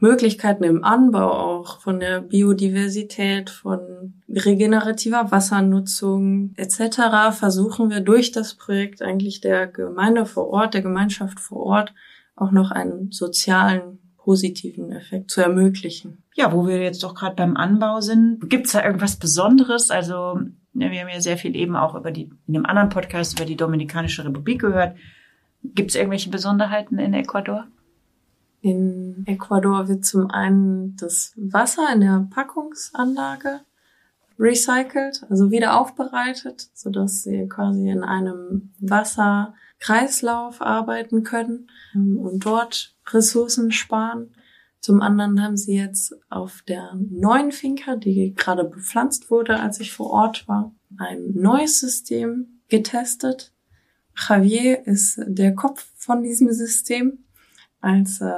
Möglichkeiten 0.00 0.62
im 0.62 0.84
Anbau 0.84 1.32
auch 1.32 1.80
von 1.80 1.98
der 1.98 2.20
Biodiversität, 2.20 3.50
von 3.50 4.22
regenerativer 4.28 5.32
Wassernutzung 5.32 6.52
etc. 6.56 7.36
versuchen 7.36 7.90
wir 7.90 8.00
durch 8.00 8.30
das 8.30 8.54
Projekt 8.54 9.02
eigentlich 9.02 9.40
der 9.40 9.66
Gemeinde 9.66 10.24
vor 10.24 10.50
Ort, 10.50 10.74
der 10.74 10.82
Gemeinschaft 10.82 11.40
vor 11.40 11.64
Ort 11.64 11.94
auch 12.36 12.52
noch 12.52 12.70
einen 12.70 13.10
sozialen 13.10 13.97
positiven 14.28 14.92
Effekt 14.92 15.30
zu 15.30 15.40
ermöglichen. 15.40 16.22
Ja, 16.34 16.52
wo 16.52 16.66
wir 16.66 16.82
jetzt 16.82 17.02
doch 17.02 17.14
gerade 17.14 17.34
beim 17.34 17.56
Anbau 17.56 18.02
sind, 18.02 18.50
gibt 18.50 18.66
es 18.66 18.72
da 18.72 18.84
irgendwas 18.84 19.16
Besonderes? 19.16 19.90
Also 19.90 20.40
ja, 20.74 20.90
wir 20.90 21.00
haben 21.00 21.08
ja 21.08 21.22
sehr 21.22 21.38
viel 21.38 21.56
eben 21.56 21.74
auch 21.74 21.94
über 21.94 22.10
die 22.10 22.30
in 22.46 22.52
dem 22.52 22.66
anderen 22.66 22.90
Podcast 22.90 23.38
über 23.38 23.46
die 23.46 23.56
Dominikanische 23.56 24.26
Republik 24.26 24.60
gehört. 24.60 24.98
Gibt 25.64 25.88
es 25.92 25.96
irgendwelche 25.96 26.28
Besonderheiten 26.28 26.98
in 26.98 27.14
Ecuador? 27.14 27.68
In 28.60 29.24
Ecuador 29.24 29.88
wird 29.88 30.04
zum 30.04 30.30
einen 30.30 30.94
das 30.96 31.32
Wasser 31.36 31.88
in 31.94 32.02
der 32.02 32.28
Packungsanlage 32.28 33.60
recycelt, 34.38 35.24
also 35.30 35.50
wieder 35.50 35.80
aufbereitet, 35.80 36.68
so 36.74 36.90
dass 36.90 37.22
sie 37.22 37.48
quasi 37.48 37.88
in 37.88 38.04
einem 38.04 38.74
Wasserkreislauf 39.78 40.60
arbeiten 40.60 41.22
können 41.22 41.68
ähm, 41.94 42.18
und 42.18 42.44
dort 42.44 42.96
Ressourcen 43.10 43.72
sparen. 43.72 44.34
Zum 44.80 45.02
anderen 45.02 45.42
haben 45.42 45.56
sie 45.56 45.76
jetzt 45.76 46.14
auf 46.28 46.62
der 46.68 46.94
neuen 46.94 47.50
Finca, 47.50 47.96
die 47.96 48.34
gerade 48.34 48.64
bepflanzt 48.64 49.30
wurde, 49.30 49.58
als 49.58 49.80
ich 49.80 49.92
vor 49.92 50.10
Ort 50.10 50.46
war, 50.46 50.74
ein 50.98 51.32
neues 51.34 51.80
System 51.80 52.60
getestet. 52.68 53.52
Javier 54.16 54.86
ist 54.86 55.20
der 55.26 55.54
Kopf 55.54 55.90
von 55.96 56.22
diesem 56.22 56.52
System. 56.52 57.24
Als 57.80 58.20
äh, 58.20 58.32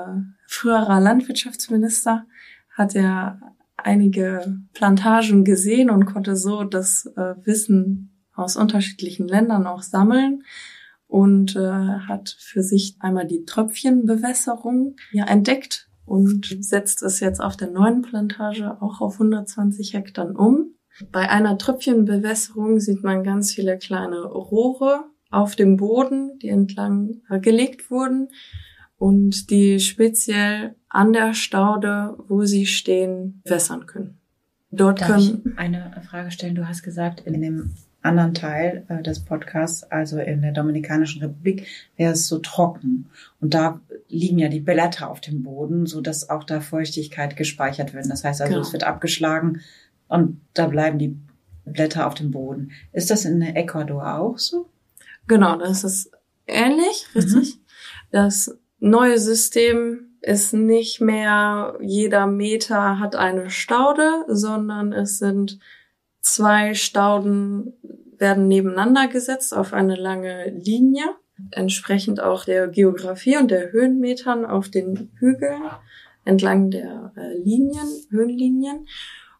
früherer 0.46 1.00
Landwirtschaftsminister 1.00 2.26
hat 2.70 2.94
er 2.94 3.40
einige 3.76 4.58
Plantagen 4.74 5.44
gesehen 5.44 5.90
und 5.90 6.04
konnte 6.04 6.36
so 6.36 6.64
das 6.64 7.06
äh, 7.16 7.34
Wissen 7.44 8.10
aus 8.34 8.56
unterschiedlichen 8.56 9.28
Ländern 9.28 9.66
auch 9.66 9.82
sammeln 9.82 10.42
und 11.10 11.56
äh, 11.56 11.60
hat 11.60 12.36
für 12.38 12.62
sich 12.62 12.96
einmal 13.00 13.26
die 13.26 13.44
Tröpfchenbewässerung 13.44 14.94
ja 15.10 15.24
entdeckt 15.26 15.88
und 16.06 16.56
setzt 16.60 17.02
es 17.02 17.18
jetzt 17.18 17.40
auf 17.40 17.56
der 17.56 17.70
neuen 17.70 18.02
Plantage 18.02 18.80
auch 18.80 19.00
auf 19.00 19.14
120 19.14 19.92
Hektar 19.94 20.38
um. 20.38 20.74
Bei 21.10 21.28
einer 21.28 21.58
Tröpfchenbewässerung 21.58 22.78
sieht 22.78 23.02
man 23.02 23.24
ganz 23.24 23.52
viele 23.52 23.76
kleine 23.76 24.22
Rohre 24.24 25.04
auf 25.30 25.56
dem 25.56 25.76
Boden, 25.76 26.38
die 26.38 26.48
entlang 26.48 27.22
äh, 27.28 27.40
gelegt 27.40 27.90
wurden 27.90 28.28
und 28.96 29.50
die 29.50 29.80
speziell 29.80 30.76
an 30.88 31.12
der 31.12 31.34
Staude, 31.34 32.16
wo 32.28 32.44
sie 32.44 32.66
stehen, 32.66 33.42
wässern 33.44 33.86
können. 33.86 34.18
Dort 34.70 35.00
Darf 35.00 35.08
können 35.08 35.42
ich 35.44 35.58
eine 35.58 36.02
Frage 36.08 36.30
stellen. 36.30 36.54
Du 36.54 36.68
hast 36.68 36.84
gesagt, 36.84 37.20
in 37.22 37.40
dem 37.40 37.74
anderen 38.02 38.34
Teil 38.34 38.84
äh, 38.88 39.02
des 39.02 39.20
Podcasts, 39.20 39.82
also 39.84 40.18
in 40.18 40.42
der 40.42 40.52
Dominikanischen 40.52 41.22
Republik, 41.22 41.66
wäre 41.96 42.12
es 42.12 42.28
so 42.28 42.38
trocken. 42.38 43.10
Und 43.40 43.54
da 43.54 43.80
liegen 44.08 44.38
ja 44.38 44.48
die 44.48 44.60
Blätter 44.60 45.10
auf 45.10 45.20
dem 45.20 45.42
Boden, 45.42 45.86
so 45.86 46.00
dass 46.00 46.30
auch 46.30 46.44
da 46.44 46.60
Feuchtigkeit 46.60 47.36
gespeichert 47.36 47.92
wird. 47.92 48.08
Das 48.08 48.24
heißt 48.24 48.40
also, 48.40 48.52
genau. 48.52 48.66
es 48.66 48.72
wird 48.72 48.84
abgeschlagen 48.84 49.60
und 50.08 50.40
da 50.54 50.66
bleiben 50.66 50.98
die 50.98 51.16
Blätter 51.64 52.06
auf 52.06 52.14
dem 52.14 52.30
Boden. 52.30 52.72
Ist 52.92 53.10
das 53.10 53.24
in 53.24 53.42
Ecuador 53.42 54.18
auch 54.18 54.38
so? 54.38 54.68
Genau, 55.28 55.56
das 55.56 55.84
ist 55.84 56.10
ähnlich, 56.46 57.06
richtig. 57.14 57.56
Mhm. 57.56 57.60
Das 58.10 58.58
neue 58.80 59.18
System 59.18 60.10
ist 60.22 60.52
nicht 60.52 61.00
mehr 61.00 61.78
jeder 61.80 62.26
Meter 62.26 62.98
hat 62.98 63.14
eine 63.16 63.50
Staude, 63.50 64.24
sondern 64.28 64.92
es 64.92 65.18
sind 65.18 65.58
zwei 66.20 66.74
Stauden 66.74 67.72
werden 68.18 68.48
nebeneinander 68.48 69.08
gesetzt 69.08 69.54
auf 69.54 69.72
eine 69.72 69.96
lange 69.96 70.50
Linie, 70.50 71.04
entsprechend 71.52 72.20
auch 72.20 72.44
der 72.44 72.68
Geografie 72.68 73.38
und 73.38 73.50
der 73.50 73.72
Höhenmetern 73.72 74.44
auf 74.44 74.68
den 74.68 75.10
Hügeln 75.18 75.62
entlang 76.24 76.70
der 76.70 77.12
äh, 77.16 77.38
Linien, 77.38 77.88
Höhenlinien. 78.10 78.86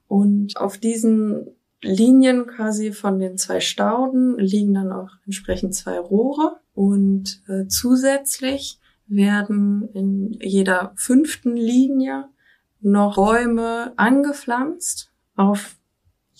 Und 0.09 0.57
auf 0.57 0.78
diesen 0.78 1.47
Linien 1.83 2.47
quasi 2.47 2.93
von 2.93 3.18
den 3.18 3.39
zwei 3.39 3.61
Stauden 3.61 4.39
liegen 4.39 4.74
dann 4.74 4.93
auch 4.93 5.11
entsprechend 5.24 5.74
zwei 5.74 5.99
Rohre 5.99 6.57
und 6.74 7.43
äh, 7.49 7.66
zusätzlich 7.68 8.78
werden 9.07 9.89
in 9.93 10.33
jeder 10.41 10.93
fünften 10.97 11.57
Linie 11.57 12.28
noch 12.81 13.16
Bäume 13.16 13.93
angepflanzt. 13.97 15.11
Auf 15.37 15.76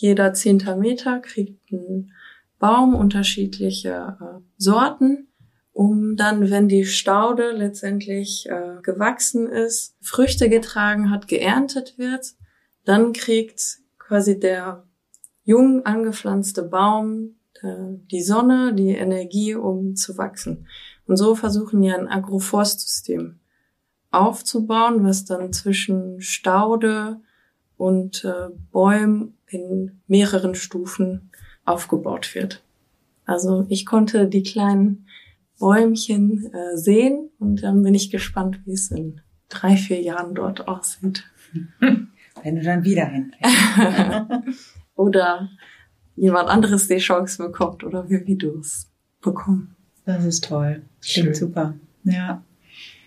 jeder 0.01 0.33
zehnter 0.33 0.77
Meter 0.77 1.21
kriegt 1.21 1.71
ein 1.71 2.13
Baum 2.59 2.95
unterschiedliche 2.95 4.17
äh, 4.21 4.41
Sorten, 4.57 5.29
um 5.73 6.17
dann, 6.17 6.51
wenn 6.51 6.69
die 6.69 6.85
Staude 6.85 7.53
letztendlich 7.53 8.47
äh, 8.49 8.81
gewachsen 8.83 9.47
ist, 9.47 9.97
Früchte 10.01 10.49
getragen 10.49 11.11
hat, 11.11 11.29
geerntet 11.29 11.97
wird, 11.97 12.35
dann 12.85 13.13
kriegt 13.13 13.79
quasi 13.99 14.39
der 14.39 14.85
jung 15.45 15.87
angepflanzte 15.87 16.63
Baum 16.63 17.37
äh, 17.63 17.99
die 18.11 18.23
Sonne, 18.23 18.75
die 18.75 18.91
Energie, 18.91 19.55
um 19.55 19.97
zu 19.97 20.19
wachsen. 20.19 20.67
Und 21.07 21.17
so 21.17 21.35
versuchen 21.35 21.81
wir 21.81 21.99
ein 21.99 22.09
Agroforstsystem 22.09 23.41
aufzubauen, 24.11 25.05
was 25.05 25.25
dann 25.25 25.53
zwischen 25.53 26.21
Staude 26.21 27.21
und 27.81 28.27
äh, 28.27 28.51
Bäumen 28.73 29.39
in 29.47 30.03
mehreren 30.07 30.55
Stufen 30.55 31.31
aufgebaut 31.65 32.35
wird. 32.35 32.63
Also 33.25 33.65
ich 33.71 33.87
konnte 33.87 34.29
die 34.29 34.43
kleinen 34.43 35.07
Bäumchen 35.59 36.53
äh, 36.53 36.77
sehen 36.77 37.31
und 37.39 37.63
dann 37.63 37.83
bin 37.83 37.95
ich 37.95 38.11
gespannt, 38.11 38.61
wie 38.67 38.75
es 38.75 38.91
in 38.91 39.23
drei, 39.49 39.77
vier 39.77 40.03
Jahren 40.03 40.35
dort 40.35 40.69
aussieht. 40.69 41.25
Wenn 41.81 42.57
du 42.57 42.63
dann 42.63 42.85
wieder 42.85 43.07
hin. 43.07 43.33
oder 44.95 45.49
jemand 46.17 46.51
anderes 46.51 46.87
die 46.87 46.99
Chance 46.99 47.43
bekommt 47.43 47.83
oder 47.83 48.11
wir 48.11 48.27
Videos 48.27 48.91
bekommen. 49.23 49.75
Das 50.05 50.25
ist 50.27 50.45
toll. 50.45 50.83
Klingt 51.01 51.29
Schön. 51.29 51.35
super. 51.35 51.75
Ja. 52.05 52.45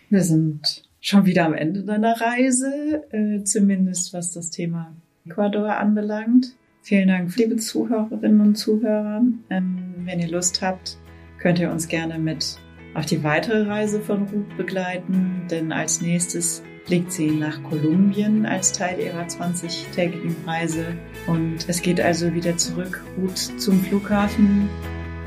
Wir 0.10 0.24
sind 0.24 0.84
schon 1.04 1.26
wieder 1.26 1.46
am 1.46 1.54
Ende 1.54 1.84
deiner 1.84 2.20
Reise, 2.20 3.04
äh, 3.12 3.44
zumindest 3.44 4.14
was 4.14 4.32
das 4.32 4.50
Thema 4.50 4.96
Ecuador 5.26 5.76
anbelangt. 5.76 6.56
Vielen 6.82 7.10
Dank, 7.10 7.36
liebe 7.36 7.58
Zuhörerinnen 7.58 8.40
und 8.40 8.56
Zuhörer. 8.56 9.22
Ähm, 9.50 9.94
wenn 10.06 10.20
ihr 10.22 10.30
Lust 10.30 10.62
habt, 10.62 10.98
könnt 11.40 11.60
ihr 11.60 11.72
uns 11.72 11.90
gerne 11.90 12.18
mit 12.18 12.58
auf 12.94 13.06
die 13.06 13.22
weitere 13.22 13.64
Reise 13.64 14.00
von 14.00 14.24
Ruth 14.24 14.58
begleiten, 14.58 15.42
denn 15.52 15.74
als 15.74 16.02
nächstes 16.02 16.64
fliegt 16.86 17.12
sie 17.12 17.32
nach 17.32 17.62
Kolumbien 17.64 18.46
als 18.46 18.72
Teil 18.72 18.98
ihrer 19.00 19.26
20-tägigen 19.26 20.36
Reise. 20.46 20.86
Und 21.28 21.68
es 21.68 21.82
geht 21.82 22.00
also 22.00 22.34
wieder 22.34 22.56
zurück, 22.56 23.04
Ruth 23.18 23.60
zum 23.60 23.80
Flughafen 23.82 24.70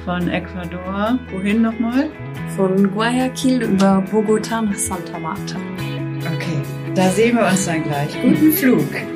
von 0.06 0.28
Ecuador. 0.28 1.18
Wohin 1.32 1.62
nochmal? 1.62 2.08
Von 2.56 2.90
Guayaquil 2.92 3.62
über 3.62 4.02
Bogotá 4.10 4.62
nach 4.62 4.76
Santa 4.76 5.18
Marta. 5.18 5.56
Okay, 6.34 6.62
da 6.94 7.10
sehen 7.10 7.36
wir 7.36 7.46
uns 7.46 7.66
dann 7.66 7.82
gleich. 7.82 8.16
Guten 8.22 8.52
Flug. 8.52 9.15